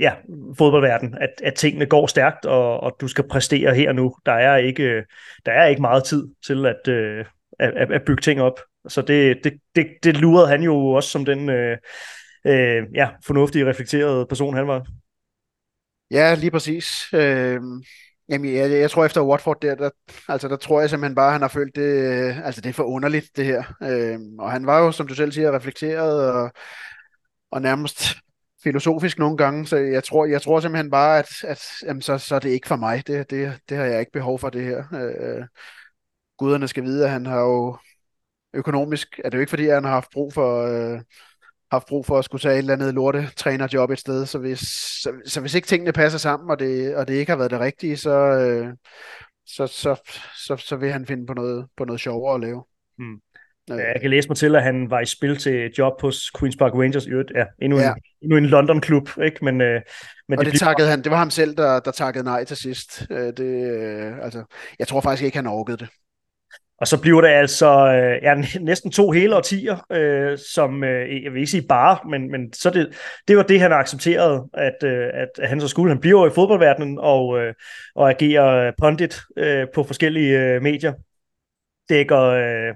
[0.00, 0.12] ja,
[0.58, 4.14] fodboldverden, at, at tingene går stærkt, og, og du skal præstere her nu.
[4.26, 5.04] Der er ikke,
[5.46, 7.24] der er ikke meget tid til at, øh,
[7.58, 8.60] at, at bygge ting op.
[8.88, 11.76] Så det, det, det, det lurede han jo også som den øh,
[12.46, 14.86] øh, ja, fornuftig, reflekteret person, han var.
[16.10, 17.06] Ja, lige præcis.
[17.14, 17.60] Øh,
[18.28, 19.90] jamen, jeg, jeg tror efter Watford der, der,
[20.28, 22.72] altså der tror jeg simpelthen bare, at han har følt det, øh, altså det er
[22.72, 23.62] for underligt det her.
[23.82, 26.52] Øh, og han var jo, som du selv siger, reflekteret og,
[27.50, 28.16] og nærmest
[28.62, 32.34] filosofisk nogle gange, så jeg tror, jeg tror simpelthen bare, at, at jamen, så, så
[32.34, 33.06] er det ikke for mig.
[33.06, 34.84] Det, det, det har jeg ikke behov for, det her.
[34.94, 35.44] Øh,
[36.38, 37.76] guderne skal vide, at han har jo
[38.54, 41.00] økonomisk, er det jo ikke fordi, at han har haft brug for, øh,
[41.74, 44.58] haft brug for at skulle tage et eller andet lorte trænerjob et sted, så hvis,
[45.02, 47.60] så, så hvis ikke tingene passer sammen, og det, og det ikke har været det
[47.60, 48.68] rigtige, så, øh,
[49.46, 50.14] så, så,
[50.46, 52.64] så, så vil han finde på noget, på noget sjovere at lave.
[52.98, 53.20] Hmm.
[53.68, 56.72] Jeg kan læse mig til, at han var i spil til job hos Queen's Park
[56.74, 57.06] Rangers.
[57.34, 57.88] Ja, endnu, ja.
[57.88, 59.08] En, endnu en London-klub.
[59.24, 59.44] Ikke?
[59.44, 59.80] Men, øh,
[60.28, 62.56] men og det, det takkede han, det var ham selv, der, der takkede nej til
[62.56, 63.06] sidst.
[63.10, 64.44] Øh, det, øh, altså,
[64.78, 65.88] jeg tror faktisk ikke, han orkede det
[66.84, 71.32] og så bliver det altså øh, ja, næsten to hele årtier, øh, som øh, jeg
[71.32, 75.08] vil ikke sige bare, men, men så det, det var det, han accepterede, at, øh,
[75.14, 75.90] at han så skulle.
[75.90, 77.54] Han bliver i fodboldverdenen og, øh,
[77.94, 80.92] og agerer pundit øh, på forskellige øh, medier.
[81.88, 82.74] Dækker, øh,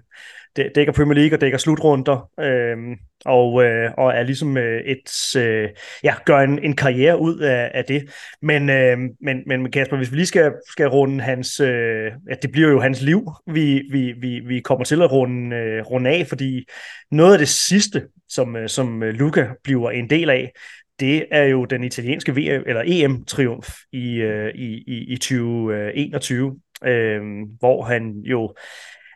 [0.74, 2.76] dækker Premier League og dækker slutrunder, øh,
[3.24, 5.68] og, øh, og er ligesom øh, et, øh,
[6.04, 8.10] ja, gør en, en karriere ud af, af det.
[8.42, 12.52] Men, øh, men, men Kasper, hvis vi lige skal, skal runde hans, øh, ja, det
[12.52, 16.26] bliver jo hans liv, vi, vi, vi, vi kommer til at runde, øh, runde af,
[16.26, 16.64] fordi
[17.10, 20.52] noget af det sidste, som, øh, som øh, Luca bliver en del af,
[21.00, 27.14] det er jo den italienske VM, eller EM-triumf i, øh, i, i, i 2021, øh,
[27.14, 28.54] øhm, hvor han jo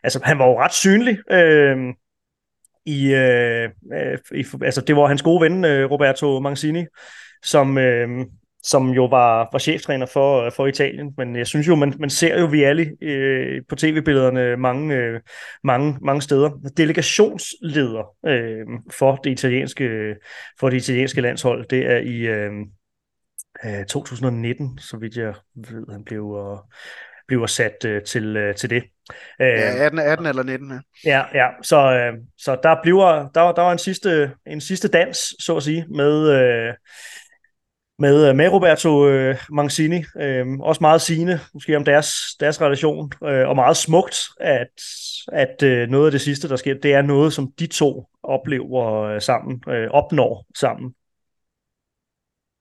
[0.03, 1.77] altså han var jo ret synlig øh,
[2.85, 6.85] i, øh, øh, i, altså det var hans gode ven øh, Roberto Mancini,
[7.43, 8.25] som, øh,
[8.63, 12.09] som jo var, var cheftræner for, øh, for Italien, men jeg synes jo, man, man
[12.09, 15.19] ser jo Vialli øh, på tv-billederne mange, øh,
[15.63, 16.49] mange, mange steder.
[16.77, 20.15] Delegationsleder øh, for, det italienske,
[20.59, 22.51] for det italienske landshold, det er i øh,
[23.65, 26.57] øh 2019, så vidt jeg ved, han blev, øh,
[27.27, 28.83] bliver sat øh, til, øh, til det.
[29.39, 30.71] Ja, 18, 18 eller 19.
[30.71, 31.47] Ja, ja, ja.
[31.63, 35.63] Så, øh, så der bliver der, der var en sidste, en sidste dans, så at
[35.63, 36.73] sige, med, øh,
[37.99, 40.03] med, øh, med Roberto øh, Mancini.
[40.21, 44.81] Øh, også meget sigende, måske om deres, deres relation, øh, og meget smukt, at,
[45.31, 49.01] at øh, noget af det sidste, der sker, det er noget, som de to oplever
[49.01, 50.93] øh, sammen, øh, opnår sammen.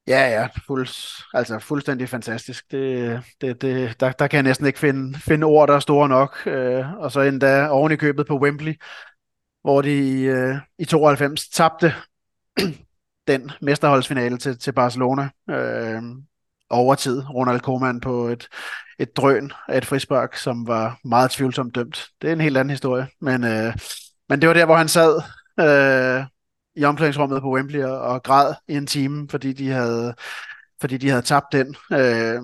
[0.06, 0.88] Ja, ja, fuld,
[1.34, 2.70] altså fuldstændig fantastisk.
[2.70, 6.08] Det, det, det, der, der kan jeg næsten ikke finde, finde ord, der er store
[6.08, 6.46] nok.
[6.46, 8.74] Øh, og så endda oven i købet på Wembley,
[9.62, 11.94] hvor de i, øh, i 92 tabte
[13.28, 15.28] den mesterholdsfinale til, til Barcelona.
[15.50, 16.02] Øh,
[16.70, 17.22] overtid.
[17.30, 18.48] Ronald Koeman på et,
[18.98, 22.06] et drøn af et frispark, som var meget tvivlsomt dømt.
[22.22, 23.06] Det er en helt anden historie.
[23.20, 23.74] Men, øh,
[24.28, 25.22] men det var der, hvor han sad
[25.60, 26.24] øh,
[26.76, 30.14] i omklædningsrummet på Wembley og, og græd i en time, fordi de havde,
[30.80, 31.76] fordi de havde tabt den.
[31.92, 32.40] Øh,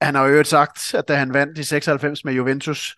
[0.00, 2.96] han har jo øvrigt sagt, at da han vandt i 96 med Juventus,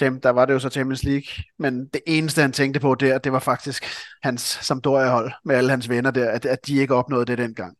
[0.00, 3.32] der var det jo så Champions League, men det eneste, han tænkte på der, det
[3.32, 3.84] var faktisk
[4.22, 7.76] hans Sampdoria-hold med alle hans venner der, at, at de ikke opnåede det dengang.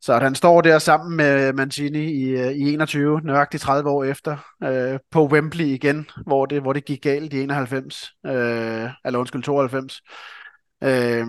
[0.00, 4.04] Så at han står der sammen med Mancini i, øh, i 21, nøjagtigt 30 år
[4.04, 9.18] efter, øh, på Wembley igen, hvor det, hvor det gik galt i 91, øh, eller
[9.18, 10.02] undskyld, 92.
[10.82, 11.26] Øh,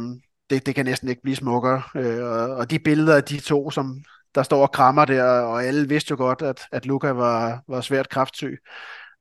[0.49, 1.81] det, det kan næsten ikke blive smukkere.
[1.95, 4.03] Øh, og, og de billeder af de to, som
[4.35, 7.81] der står og krammer der, og alle vidste jo godt, at, at Luca var, var
[7.81, 8.59] svært kraftsyg.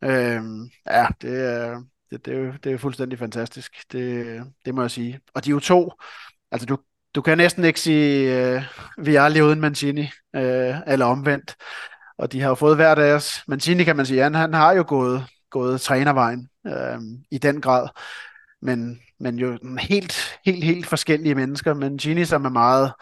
[0.05, 0.43] Øh,
[0.87, 3.73] ja, det er, det, det, er jo, det er fuldstændig fantastisk.
[3.93, 5.21] Det, det må jeg sige.
[5.35, 5.93] Og de er jo to,
[6.51, 6.79] altså du,
[7.15, 8.63] du kan næsten ikke sige øh,
[8.99, 11.57] vi er uden Mancini, øh, eller omvendt.
[12.19, 13.43] Og de har jo fået hver deres.
[13.49, 16.99] Mancini kan man sige, han, han har jo gået, gået trænervejen øh,
[17.31, 17.89] i den grad
[18.63, 21.75] men, men jo helt, helt, helt forskellige mennesker.
[21.75, 22.93] Men Gini, som er meget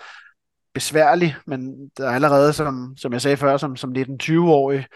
[0.74, 4.86] besværlig, men der er allerede, som, som jeg sagde før, som, som 19-20-årig,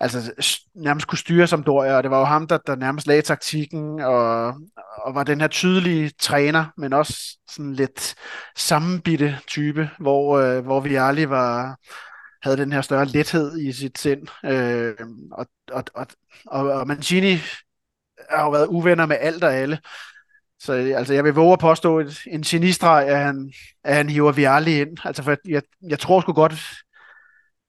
[0.00, 0.32] altså
[0.74, 4.00] nærmest kunne styre som Doria, og det var jo ham, der, der nærmest lagde taktikken,
[4.00, 4.46] og,
[4.98, 8.14] og var den her tydelige træner, men også sådan lidt
[8.56, 11.76] sammenbitte type, hvor, øh, hvor vi aldrig var,
[12.42, 14.28] havde den her større lethed i sit sind.
[14.44, 14.94] Øh,
[15.32, 16.06] og, og, og,
[16.46, 17.38] og, og Mancini
[18.30, 19.78] har jo været uvenner med alt og alle.
[20.58, 23.52] Så altså, jeg vil våge at påstå et, en genistreg, at han,
[23.84, 24.98] at han hiver Vialli ind.
[25.04, 26.54] Altså, for jeg, jeg tror sgu godt,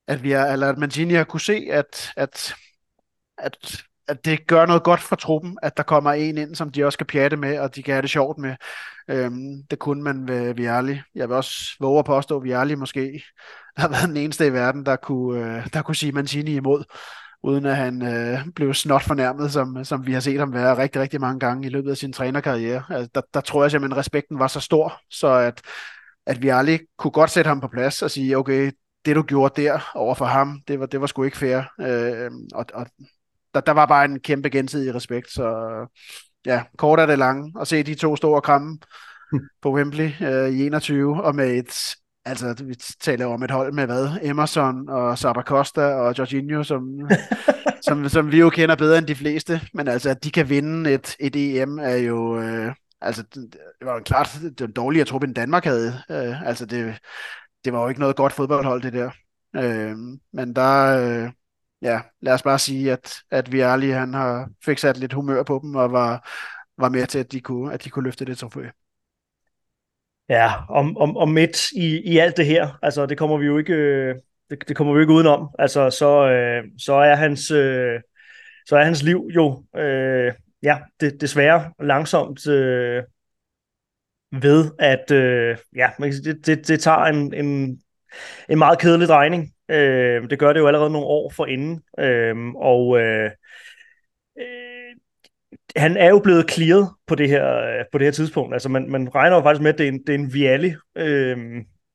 [0.07, 2.53] at, vi er, eller at Mancini har kunne se, at, at,
[3.37, 6.85] at, at det gør noget godt for truppen, at der kommer en ind, som de
[6.85, 8.55] også kan pjatte med, og de kan have det sjovt med.
[9.09, 11.01] Øhm, det kunne man ved Vialli.
[11.15, 13.23] Jeg vil også våge at påstå, at Vialli måske
[13.77, 16.83] har været den eneste i verden, der kunne, øh, der kunne sige Mancini imod
[17.47, 21.01] uden at han øh, blev snot fornærmet, som, som vi har set ham være rigtig,
[21.01, 22.83] rigtig mange gange i løbet af sin trænerkarriere.
[22.89, 25.61] Altså, der, der tror jeg simpelthen, at respekten var så stor, så at,
[26.25, 28.71] at vi aldrig kunne godt sætte ham på plads og sige, okay,
[29.05, 31.61] det du gjorde der over for ham, det var, det var sgu ikke fair.
[31.81, 32.87] Øh, og, og
[33.53, 35.53] der, der var bare en kæmpe gensidig respekt, så
[36.45, 38.79] ja, kort er det lange, at se de to store kramme
[39.61, 41.95] på Wembley øh, i 21, og med et
[42.28, 44.09] Altså, vi taler om et hold med hvad?
[44.21, 47.09] Emerson og Costa og Jorginho, som,
[47.88, 49.61] som, som vi jo kender bedre end de fleste.
[49.73, 52.39] Men altså, at de kan vinde et, et EM er jo...
[52.41, 56.01] Øh, altså, det var jo klart var dårligere trup, end Danmark havde.
[56.11, 56.99] Øh, altså, det,
[57.65, 59.11] det var jo ikke noget godt fodboldhold, det der.
[59.55, 59.97] Øh,
[60.34, 60.99] men der...
[60.99, 61.32] Øh,
[61.82, 65.43] ja, lad os bare sige, at, at vi ærlige, han har fik sat lidt humør
[65.43, 66.30] på dem, og var,
[66.78, 68.67] var med til, at de kunne, at de kunne løfte det trofæ.
[70.30, 73.57] Ja, om, om, om midt i, i alt det her, altså det kommer vi jo
[73.57, 74.15] ikke, øh,
[74.49, 75.49] det, det kommer vi ikke udenom.
[75.59, 77.99] Altså så, øh, så er hans, øh,
[78.65, 83.03] så er hans liv jo, øh, ja, det, desværre langsomt øh,
[84.32, 87.82] ved, at øh, ja, det, det, det tager en, en,
[88.49, 89.53] en meget kedelig drejning.
[89.69, 91.82] Øh, det gør det jo allerede nogle år forinden.
[91.99, 93.32] Øh, og øh,
[95.78, 98.53] han er jo blevet clearet på det her, øh, på det her tidspunkt.
[98.53, 100.73] Altså man, man regner jo faktisk med, at det er en, det er en Viali.
[100.97, 101.38] Øh,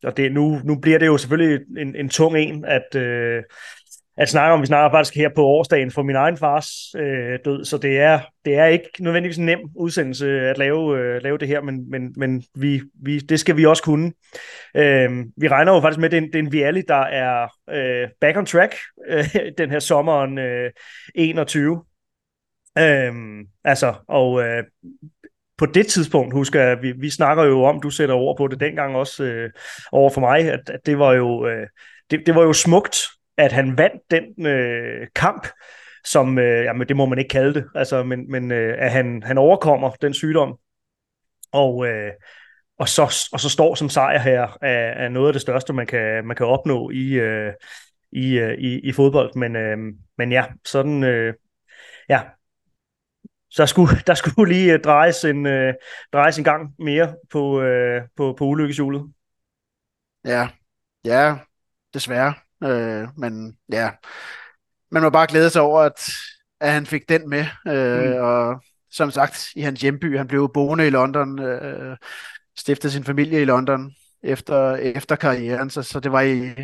[0.04, 3.42] og det, nu, nu bliver det jo selvfølgelig en, en tung en, at, øh,
[4.16, 4.60] at snakke om.
[4.60, 8.20] Vi snakker faktisk her på årsdagen for min egen fars øh, død, så det er,
[8.44, 12.14] det er ikke nødvendigvis en nem udsendelse at lave, øh, lave det her, men, men,
[12.16, 14.12] men vi, vi, det skal vi også kunne.
[14.76, 17.02] Øh, vi regner jo faktisk med, at det er en, det er en Viali, der
[17.02, 18.74] er øh, back on track
[19.08, 19.24] øh,
[19.58, 20.70] den her sommeren øh,
[21.14, 21.82] 21.
[22.78, 24.64] Øhm, altså, og øh,
[25.58, 28.60] på det tidspunkt, husker jeg, vi, vi snakker jo om, du sætter ord på det
[28.60, 29.50] dengang også øh,
[29.92, 31.66] over for mig, at, at det var jo øh,
[32.10, 32.96] det, det var jo smukt
[33.36, 35.48] at han vandt den øh, kamp,
[36.04, 39.22] som, øh, jamen det må man ikke kalde det, altså, men, men øh, at han,
[39.22, 40.58] han overkommer den sygdom,
[41.52, 42.10] og, øh,
[42.78, 45.86] og, så, og så står som sejr her af, af noget af det største, man
[45.86, 47.52] kan, man kan opnå i, øh,
[48.12, 49.78] i, øh, i, i fodbold, men, øh,
[50.18, 51.34] men ja, sådan, øh,
[52.08, 52.20] ja,
[53.52, 55.74] så der skulle, der skulle lige drejes en, øh,
[56.12, 59.12] drejes en gang mere på, øh, på, på ulykkeshjulet.
[60.24, 60.48] Ja,
[61.04, 61.36] ja,
[61.94, 62.34] desværre.
[62.64, 63.90] Øh, men ja,
[64.90, 66.10] man må bare glæde sig over, at,
[66.60, 67.44] at han fik den med.
[67.68, 68.22] Øh, mm.
[68.22, 71.96] Og som sagt, i hans hjemby, han blev boende i London, øh,
[72.58, 73.92] stiftede sin familie i London
[74.22, 76.54] efter, efter karrieren, så, så det var i,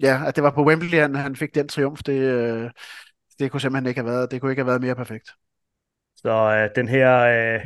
[0.00, 2.70] ja, at det var på Wembley, han, han fik den triumf, det, øh,
[3.38, 5.30] det kunne simpelthen ikke have været, det kunne ikke have været mere perfekt.
[6.22, 7.60] Så øh, den her øh,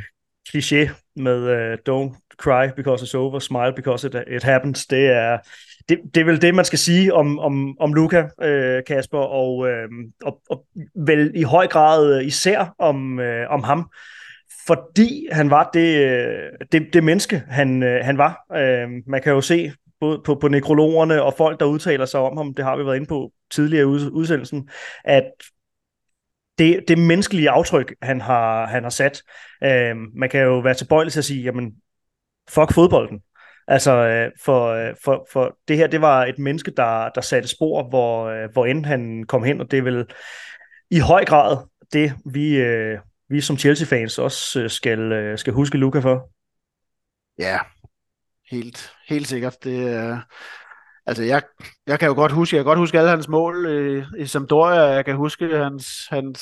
[0.49, 5.37] kliché med øh, don't cry because it's over, smile because it, it happens, det er,
[5.89, 9.69] det, det er vel det, man skal sige om, om, om Luca, øh, Kasper, og,
[9.69, 9.89] øh,
[10.23, 13.89] og, og vel i høj grad øh, især om, øh, om ham,
[14.67, 18.45] fordi han var det, øh, det, det menneske, han, øh, han var.
[18.55, 22.37] Øh, man kan jo se både på, på nekrologerne og folk, der udtaler sig om
[22.37, 24.69] ham, det har vi været inde på tidligere i udsendelsen,
[25.03, 25.23] at
[26.57, 29.23] det, det menneskelige aftryk, han har, han har sat,
[29.63, 31.73] øh, man kan jo være tilbøjelig til at sige, jamen,
[32.49, 33.21] fuck fodbolden.
[33.67, 37.49] Altså, øh, for, øh, for, for det her, det var et menneske, der, der satte
[37.49, 40.05] spor, hvor, øh, hvor end han kom hen, og det er vel
[40.91, 41.57] i høj grad
[41.93, 42.99] det, vi, øh,
[43.29, 46.29] vi som Chelsea-fans også øh, skal, øh, skal huske Luca for.
[47.39, 47.59] Ja,
[48.51, 49.63] helt, helt sikkert.
[49.63, 50.17] Det, øh,
[51.05, 51.41] altså jeg,
[51.87, 54.25] jeg kan jo godt huske, jeg kan godt huske alle hans mål øh, i, i
[54.25, 56.41] Sampdoria, jeg kan huske hans, hans,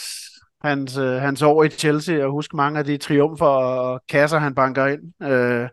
[0.64, 4.56] hans, øh, hans år i Chelsea, og huske mange af de triumfer og kasser, han
[4.56, 5.24] banker ind.
[5.24, 5.70] Øh,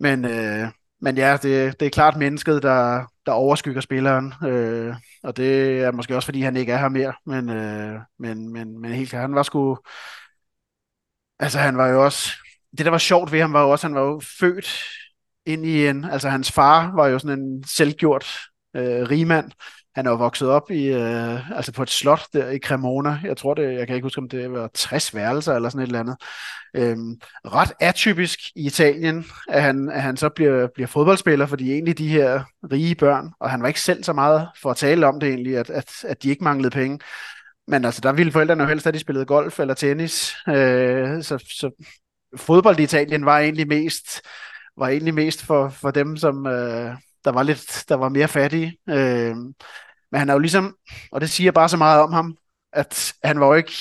[0.00, 0.68] men, øh,
[1.00, 4.34] men ja, det, det er klart mennesket, der, der overskygger spilleren.
[4.44, 7.12] Øh, og det er måske også, fordi han ikke er her mere.
[7.26, 9.78] Men, øh, men, men, men helt klart, han var sgu...
[11.38, 12.30] Altså, han var jo også...
[12.78, 14.84] Det, der var sjovt ved ham, var jo også, han var jo født
[15.46, 16.04] ind i en...
[16.04, 18.26] Altså, hans far var jo sådan en selvgjort
[18.76, 19.50] øh, rigmand.
[19.94, 23.20] Han er jo vokset op i, øh, altså på et slot der i Cremona.
[23.24, 25.86] Jeg tror det, jeg kan ikke huske, om det var 60 værelser eller sådan et
[25.86, 26.16] eller andet.
[26.76, 31.98] Øhm, ret atypisk i Italien, at han, at han så bliver, bliver fodboldspiller, fordi egentlig
[31.98, 35.20] de her rige børn, og han var ikke selv så meget for at tale om
[35.20, 36.98] det egentlig, at, at, at de ikke manglede penge.
[37.68, 40.34] Men altså, der ville forældrene jo helst, at de spillede golf eller tennis.
[40.48, 41.70] Øh, så, så
[42.36, 44.20] fodbold i Italien var egentlig mest,
[44.76, 48.78] var egentlig mest for, for dem, som, øh, der var lidt, der var mere fattige.
[48.88, 49.36] Øh,
[50.10, 50.76] men han er jo ligesom,
[51.12, 52.36] og det siger bare så meget om ham,
[52.72, 53.72] at han var jo ikke,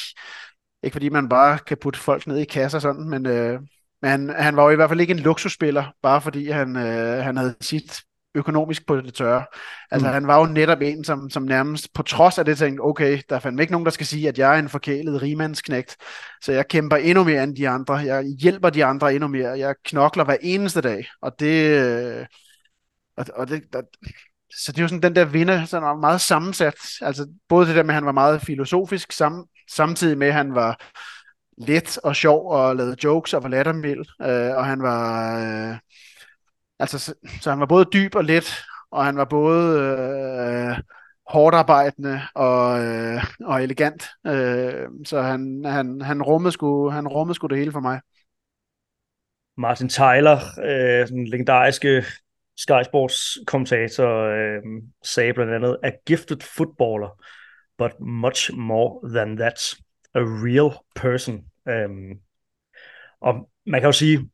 [0.83, 3.59] ikke fordi man bare kan putte folk ned i kasser sådan, men, øh,
[4.01, 7.23] men han, han var jo i hvert fald ikke en luksusspiller, bare fordi han, øh,
[7.23, 8.01] han havde sit
[8.35, 9.45] økonomisk på det tørre.
[9.91, 10.13] Altså mm.
[10.13, 13.35] han var jo netop en, som, som nærmest på trods af det tænkte, okay, der
[13.35, 15.95] er fandme ikke nogen, der skal sige, at jeg er en forkælet rigmandsknægt,
[16.41, 19.75] så jeg kæmper endnu mere end de andre, jeg hjælper de andre endnu mere, jeg
[19.85, 22.25] knokler hver eneste dag, og det, øh,
[23.17, 23.81] og, og det, der,
[24.55, 26.75] så det er jo sådan den der vinder, sådan var meget sammensat.
[27.01, 30.55] Altså både det der med, at han var meget filosofisk, sam, samtidig med, at han
[30.55, 30.81] var
[31.57, 34.05] let og sjov og lavede jokes og var lattermild.
[34.21, 35.39] Øh, og han var...
[35.39, 35.77] Øh,
[36.81, 40.77] altså, så, så han var både dyb og let, og han var både øh,
[41.27, 44.07] hårdt arbejdende og, øh, og elegant.
[44.27, 48.01] Øh, så han, han, han, rummede sgu, han rummede sgu det hele for mig.
[49.57, 52.05] Martin Tyler, øh, den legendariske
[52.57, 54.61] Sky Sports kommentator øh,
[55.03, 57.23] sagde blandt andet, a gifted footballer,
[57.77, 59.75] but much more than that,
[60.15, 61.45] a real person.
[61.67, 61.89] Øh,
[63.21, 64.29] og man kan jo sige,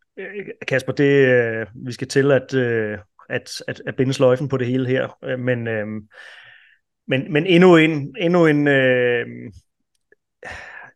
[0.68, 2.98] Kasper, det øh, vi skal til at, øh,
[3.30, 5.88] at, at, at binde sløjfen på det hele her, øh, men, øh,
[7.08, 9.26] men, men endnu en, endnu en øh,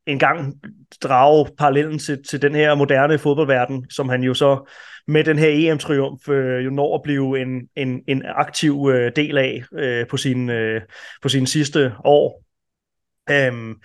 [0.05, 0.61] en gang
[1.01, 4.71] drage parallellen til, til den her moderne fodboldverden, som han jo så
[5.07, 9.37] med den her EM-triumf øh, jo når at blive en, en, en aktiv øh, del
[9.37, 10.81] af øh, på, sin, øh,
[11.21, 12.43] på sine sidste år.
[13.29, 13.75] Øhm,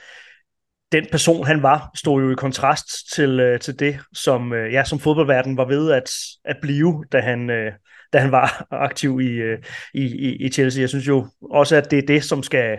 [0.93, 4.84] den person, han var, stod jo i kontrast til, øh, til det, som, øh, ja,
[4.84, 6.11] som fodboldverden var ved at,
[6.45, 7.72] at blive, da han, øh,
[8.12, 9.59] da han var aktiv i, øh,
[9.95, 10.80] i, i, i Chelsea.
[10.80, 12.78] Jeg synes jo også, at det er det, som skal,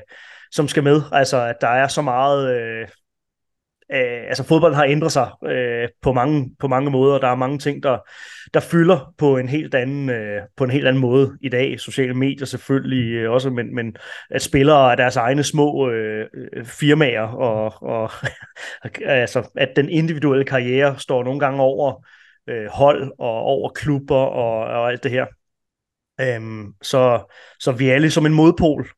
[0.52, 1.02] som skal med.
[1.12, 2.56] Altså, at der er så meget...
[2.56, 2.88] Øh,
[3.94, 7.20] øh, altså fodbold har ændret sig øh, på, mange, på mange måder.
[7.20, 7.98] Der er mange ting, der,
[8.54, 11.80] der fylder på en helt anden øh, på en helt anden måde i dag.
[11.80, 13.96] Sociale medier selvfølgelig øh, også, men, men
[14.30, 16.26] at spillere af deres egne små øh,
[16.66, 18.12] firmaer og, og
[19.06, 22.06] altså at den individuelle karriere står nogle gange over
[22.50, 25.26] øh, hold og over klubber og, og alt det her.
[26.22, 28.90] Øhm, så, så vi er som en modpol,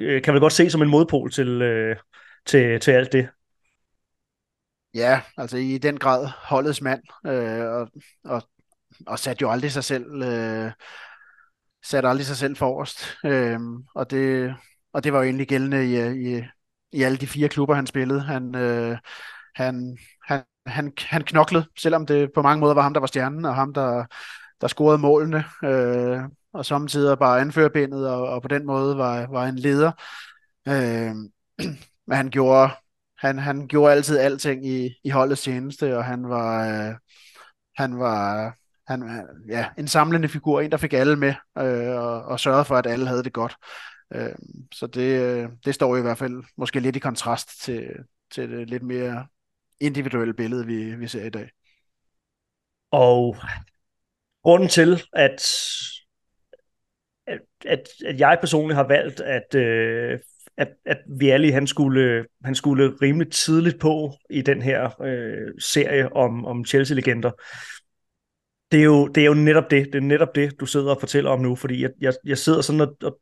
[0.00, 1.96] øh, kan vi godt se som en modpol til, øh,
[2.46, 3.28] til, til alt det.
[4.94, 7.90] Ja, altså i den grad holdets mand, øh, og,
[8.24, 8.42] og,
[9.06, 10.72] og satte jo aldrig sig selv, øh,
[11.84, 13.16] satte aldrig sig selv forrest.
[13.24, 13.60] Øh,
[13.94, 14.54] og, det,
[14.92, 16.42] og det var jo egentlig gældende i, i,
[16.92, 18.20] i alle de fire klubber, han spillede.
[18.20, 18.98] Han, øh,
[19.54, 23.44] han, han, han, han knoklede, selvom det på mange måder var ham, der var stjernen,
[23.44, 24.04] og ham, der,
[24.60, 26.20] der scorede målene, øh,
[26.52, 29.92] og samtidig bare anførbindet, og, og på den måde var, var en leder.
[30.68, 31.14] Øh,
[32.06, 32.70] men han gjorde
[33.18, 36.94] han, han gjorde altid alting i, i holdets tjeneste, og han var, øh,
[37.76, 38.54] han var
[38.88, 42.76] han, ja, en samlende figur, en der fik alle med, øh, og, og sørgede for,
[42.76, 43.56] at alle havde det godt.
[44.14, 44.34] Øh,
[44.72, 47.90] så det, øh, det står i hvert fald måske lidt i kontrast til,
[48.30, 49.26] til det lidt mere
[49.80, 51.50] individuelle billede, vi, vi ser i dag.
[52.90, 53.36] Og
[54.42, 55.42] grunden til, at,
[57.26, 60.20] at, at, at jeg personligt har valgt at øh,
[60.58, 66.12] at, at Vialli, han skulle, han skulle rimelig tidligt på i den her øh, serie
[66.12, 67.30] om, om Chelsea-legender.
[68.72, 71.00] Det er, jo, det er jo netop det, det er netop det, du sidder og
[71.00, 73.20] fortæller om nu, fordi jeg, jeg, jeg sidder sådan og, og,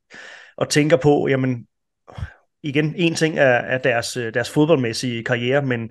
[0.57, 1.67] og tænker på, jamen,
[2.63, 5.91] igen, en ting er, er deres, øh, deres fodboldmæssige karriere, men,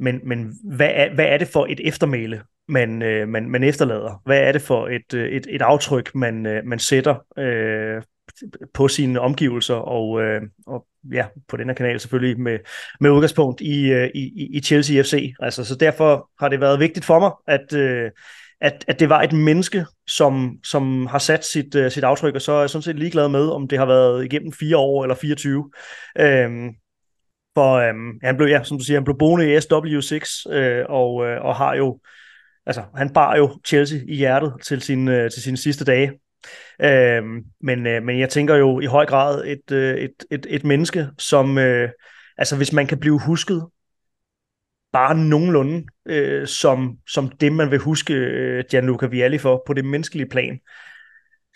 [0.00, 4.22] men, men hvad, er, hvad er det for et eftermæle, man, øh, man, man efterlader?
[4.24, 8.02] Hvad er det for et, øh, et, et aftryk, man, øh, man sætter øh,
[8.74, 12.58] på sine omgivelser, og, øh, og ja, på den her kanal selvfølgelig med,
[13.00, 15.32] med udgangspunkt i, øh, i, i Chelsea FC.
[15.40, 18.10] Altså, så derfor har det været vigtigt for mig, at, øh,
[18.60, 22.42] at, at det var et menneske, som, som har sat sit, øh, sit aftryk, og
[22.42, 25.14] så er jeg sådan set ligeglad med, om det har været igennem fire år eller
[25.14, 25.70] 24.
[26.18, 26.50] Øh,
[27.54, 31.26] for øhm, han blev, ja, som du siger, han blev boende i SW6, øh, og,
[31.26, 32.00] øh, og har jo,
[32.66, 36.12] altså han bar jo Chelsea i hjertet til, sin, øh, til sine sidste dage.
[36.82, 37.22] Øh,
[37.60, 41.06] men, øh, men jeg tænker jo i høj grad et, øh, et, et, et menneske,
[41.18, 41.90] som, øh,
[42.38, 43.66] altså hvis man kan blive husket
[44.92, 49.84] bare nogenlunde øh, som, som det, man vil huske øh, Gianluca Vialli for på det
[49.84, 50.60] menneskelige plan,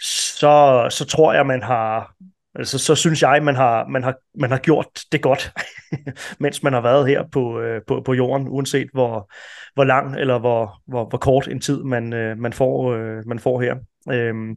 [0.01, 2.14] så, så tror jeg, man har,
[2.55, 5.53] altså så synes jeg, man har, man har, man har gjort det godt,
[6.41, 9.33] mens man har været her på, øh, på, på jorden, uanset hvor,
[9.74, 13.39] hvor lang eller hvor, hvor, hvor kort en tid man, øh, man, får, øh, man
[13.39, 13.76] får her.
[14.11, 14.57] Øhm,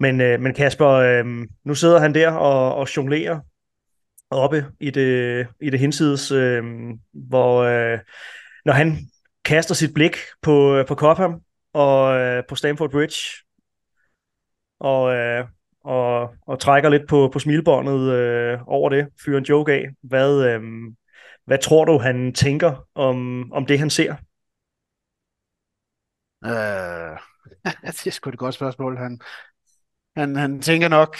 [0.00, 1.26] men, øh, men Kasper, øh,
[1.64, 3.40] nu sidder han der og, og jonglerer
[4.30, 6.64] oppe i det, i det hinsides, øh,
[7.12, 7.98] hvor øh,
[8.64, 8.98] når han
[9.44, 11.40] kaster sit blik på, øh, på Copham
[11.72, 13.16] og øh, på Stamford Bridge,
[14.80, 15.44] og, øh,
[15.84, 19.88] og, og trækker lidt på, på smilbåndet øh, over det, fyrer en joke af.
[20.02, 20.62] Hvad, øh,
[21.44, 24.14] hvad tror du, han tænker om, om det, han ser?
[26.44, 27.18] Øh,
[27.84, 28.98] det er sgu et godt spørgsmål.
[28.98, 29.20] Han,
[30.16, 31.16] han, han tænker nok,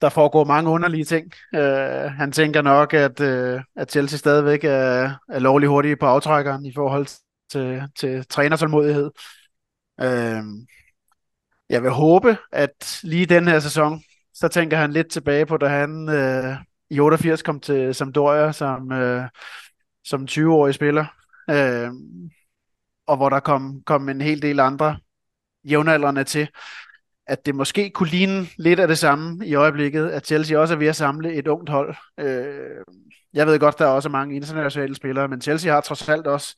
[0.00, 1.32] der foregår mange underlige ting.
[1.52, 6.66] Uh, han tænker nok, at, uh, at Chelsea stadigvæk er, er lovlig hurtige på aftrækkeren
[6.66, 7.06] i forhold
[7.50, 9.10] til, til trænertålmodighed.
[10.02, 10.66] Uh,
[11.68, 14.02] jeg vil håbe, at lige den her sæson,
[14.34, 16.56] så tænker han lidt tilbage på, da han uh,
[16.90, 19.24] i 88 kom til Sampdoria som, uh,
[20.04, 21.04] som 20-årig spiller.
[21.48, 21.94] Uh,
[23.06, 24.96] og hvor der kom, kom en hel del andre
[25.64, 26.48] jævnaldrende til,
[27.26, 30.78] at det måske kunne ligne lidt af det samme i øjeblikket, at Chelsea også er
[30.78, 31.94] ved at samle et ungt hold.
[32.20, 32.84] Øh,
[33.34, 36.56] jeg ved godt, der er også mange internationale spillere, men Chelsea har trods alt også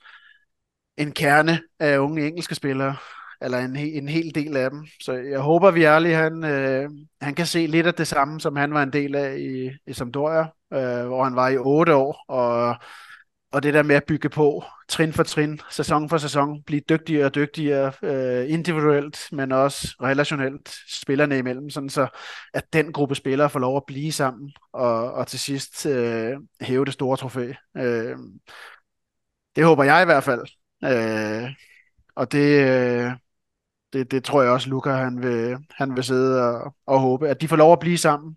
[0.96, 2.96] en kerne af unge engelske spillere,
[3.42, 4.86] eller en, en hel del af dem.
[5.00, 6.90] Så jeg håber at Vialli, han, øh,
[7.20, 9.92] han kan se lidt af det samme, som han var en del af i, i
[9.92, 12.76] Sampdoria, øh, hvor han var i otte år, og
[13.52, 17.26] og det der med at bygge på, trin for trin, sæson for sæson, blive dygtigere
[17.26, 22.06] og dygtigere øh, individuelt, men også relationelt, spillerne imellem, sådan så
[22.54, 26.84] at den gruppe spillere får lov at blive sammen, og, og til sidst øh, hæve
[26.84, 27.52] det store trofæ.
[27.76, 28.16] Øh,
[29.56, 30.42] det håber jeg i hvert fald.
[30.84, 31.50] Øh,
[32.16, 33.12] og det, øh,
[33.92, 37.40] det, det tror jeg også, Luca han vil, han vil sidde og, og håbe, at
[37.40, 38.36] de får lov at blive sammen,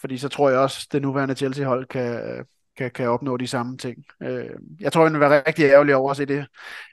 [0.00, 2.44] fordi så tror jeg også, det nuværende Chelsea-hold kan,
[2.78, 4.04] kan, kan opnå de samme ting.
[4.22, 4.50] Øh,
[4.80, 6.46] jeg tror, det vil være rigtig ærgerlig over at se det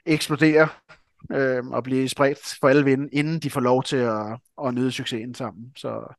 [0.06, 0.68] eksplodere
[1.32, 4.92] øh, og blive spredt for alle vinde, inden de får lov til at, at nyde
[4.92, 5.72] succesen sammen.
[5.76, 6.14] Så,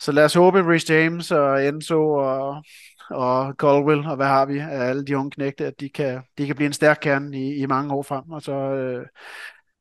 [0.00, 2.64] så lad os håbe, Rhys James og Enzo og,
[3.10, 6.46] og Colwell og hvad har vi af alle de unge knægte, at de kan, de
[6.46, 9.06] kan blive en stærk kerne i, i mange år frem, og så, øh,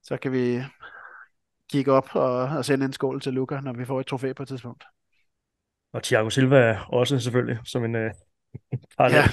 [0.04, 0.64] så kan vi
[1.72, 4.44] kigge op og, og sende en skål til Luca, når vi får et trofæ på
[4.44, 4.84] et tidspunkt.
[5.94, 8.12] Og Thiago Silva også selvfølgelig, som en, øh,
[9.00, 9.24] ja.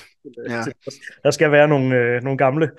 [0.48, 0.64] ja.
[1.24, 2.70] Der skal være nogle, øh, nogle gamle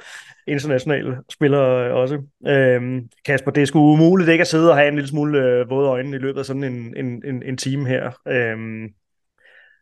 [0.47, 2.23] internationale spillere også.
[2.47, 5.69] Øhm, Kasper, det er sgu umuligt ikke at sidde og have en lille smule øh,
[5.69, 8.11] våde øjne i løbet af sådan en, en, en, en time her.
[8.27, 8.87] Øhm,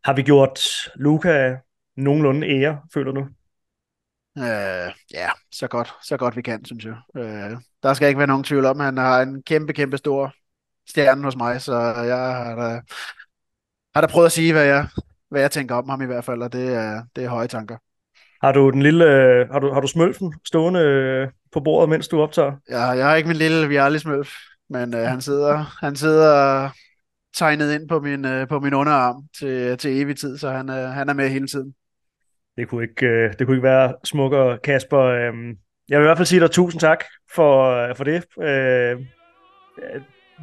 [0.04, 0.60] har vi gjort
[0.96, 1.58] Luca
[1.96, 3.28] nogenlunde ære, føler du?
[4.38, 6.96] Øh, ja, så godt, så godt vi kan, synes jeg.
[7.18, 10.34] Øh, der skal ikke være nogen tvivl om, at han har en kæmpe, kæmpe stor
[10.90, 11.76] stjerne hos mig, så
[12.08, 12.82] jeg har da,
[13.96, 14.88] har da prøvet at sige, hvad jeg,
[15.30, 17.78] hvad jeg tænker om ham i hvert fald, og det er, det er høje tanker.
[18.44, 19.06] Har du den lille,
[19.52, 22.54] har du, har du smølfen stående øh, på bordet, mens du optager?
[22.70, 24.34] Ja, jeg har ikke min lille Viali smølf,
[24.70, 26.70] men øh, han sidder, han sidder
[27.38, 30.76] tegnet ind på min, øh, på min underarm til, til evig tid, så han, øh,
[30.76, 31.74] han er med hele tiden.
[32.58, 35.00] Det kunne ikke, øh, det kunne ikke være smukkere, Kasper.
[35.00, 35.34] Øh,
[35.90, 37.04] jeg vil i hvert fald sige dig tusind tak
[37.36, 38.98] for, øh, for det, øh,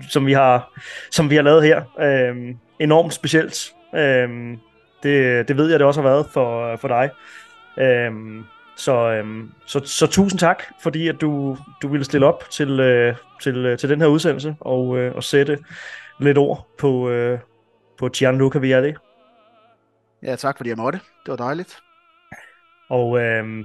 [0.09, 0.81] som, vi har,
[1.11, 1.83] som vi har lavet her.
[2.01, 3.73] Øh, enormt specielt.
[3.95, 4.57] Øh,
[5.05, 7.11] det, det ved jeg, det også har været for, for dig.
[7.79, 8.45] Øhm,
[8.77, 13.17] så, øhm, så, så tusind tak, fordi at du, du ville stille op til, øh,
[13.43, 15.59] til, øh, til den her udsendelse og, øh, og sætte
[16.21, 17.39] lidt ord på, øh,
[17.99, 18.95] på Gianluca Vialli.
[20.23, 20.99] Ja, tak fordi jeg måtte.
[20.99, 21.79] Det var dejligt.
[22.89, 23.65] Og øh,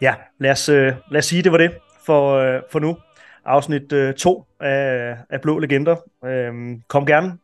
[0.00, 1.70] ja, lad os, øh, lad os sige, det var det
[2.06, 2.96] for, øh, for nu.
[3.44, 3.82] Afsnit
[4.18, 5.96] 2 øh, af, af Blå Legender.
[6.24, 6.52] Øh,
[6.88, 7.38] kom gerne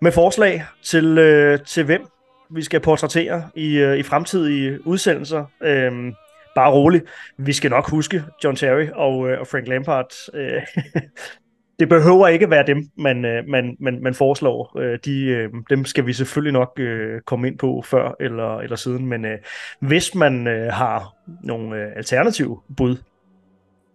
[0.00, 2.06] med forslag til, øh, til hvem
[2.50, 5.44] vi skal portrættere i, øh, i fremtidige udsendelser.
[5.62, 6.14] Øhm,
[6.54, 7.04] bare roligt.
[7.38, 10.12] Vi skal nok huske John Terry og, øh, og Frank Lampard.
[10.34, 10.62] Øh,
[11.78, 14.78] det behøver ikke være dem, man, øh, man, man, man foreslår.
[14.78, 18.76] Øh, de, øh, dem skal vi selvfølgelig nok øh, komme ind på før eller, eller
[18.76, 19.06] siden.
[19.06, 19.38] Men øh,
[19.80, 22.96] hvis man øh, har nogle øh, alternative bud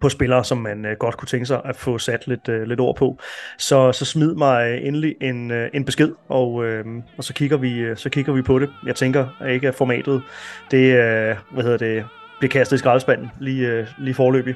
[0.02, 2.80] på spillere, som man øh, godt kunne tænke sig at få sat lidt, øh, lidt
[2.80, 3.20] ord på,
[3.58, 6.86] så, så smid mig øh, endelig en, øh, en besked, og, øh,
[7.18, 8.70] og så, kigger vi, øh, så kigger vi på det.
[8.86, 10.22] Jeg tænker at ikke, at formatet
[10.72, 12.06] det, øh, hvad hedder det,
[12.40, 14.56] bliver kastet i skraldespanden lige, øh, lige forløbig.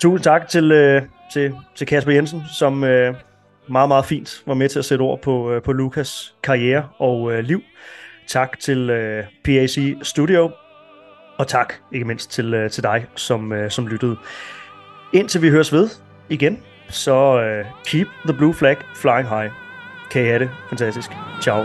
[0.00, 1.02] Tusind tak til, øh,
[1.32, 3.14] til, til Kasper Jensen, som øh,
[3.68, 7.32] meget, meget fint var med til at sætte ord på, øh, på Lukas karriere og
[7.32, 7.62] øh, liv.
[8.26, 10.50] Tak til øh, PAC Studio,
[11.38, 14.16] og tak ikke mindst til, øh, til dig, som, øh, som lyttede.
[15.12, 15.88] Indtil vi høres ved
[16.28, 16.58] igen,
[16.88, 19.50] så uh, keep the blue flag flying high.
[20.10, 20.50] Kan I have det?
[20.68, 21.10] Fantastisk.
[21.42, 21.64] Ciao.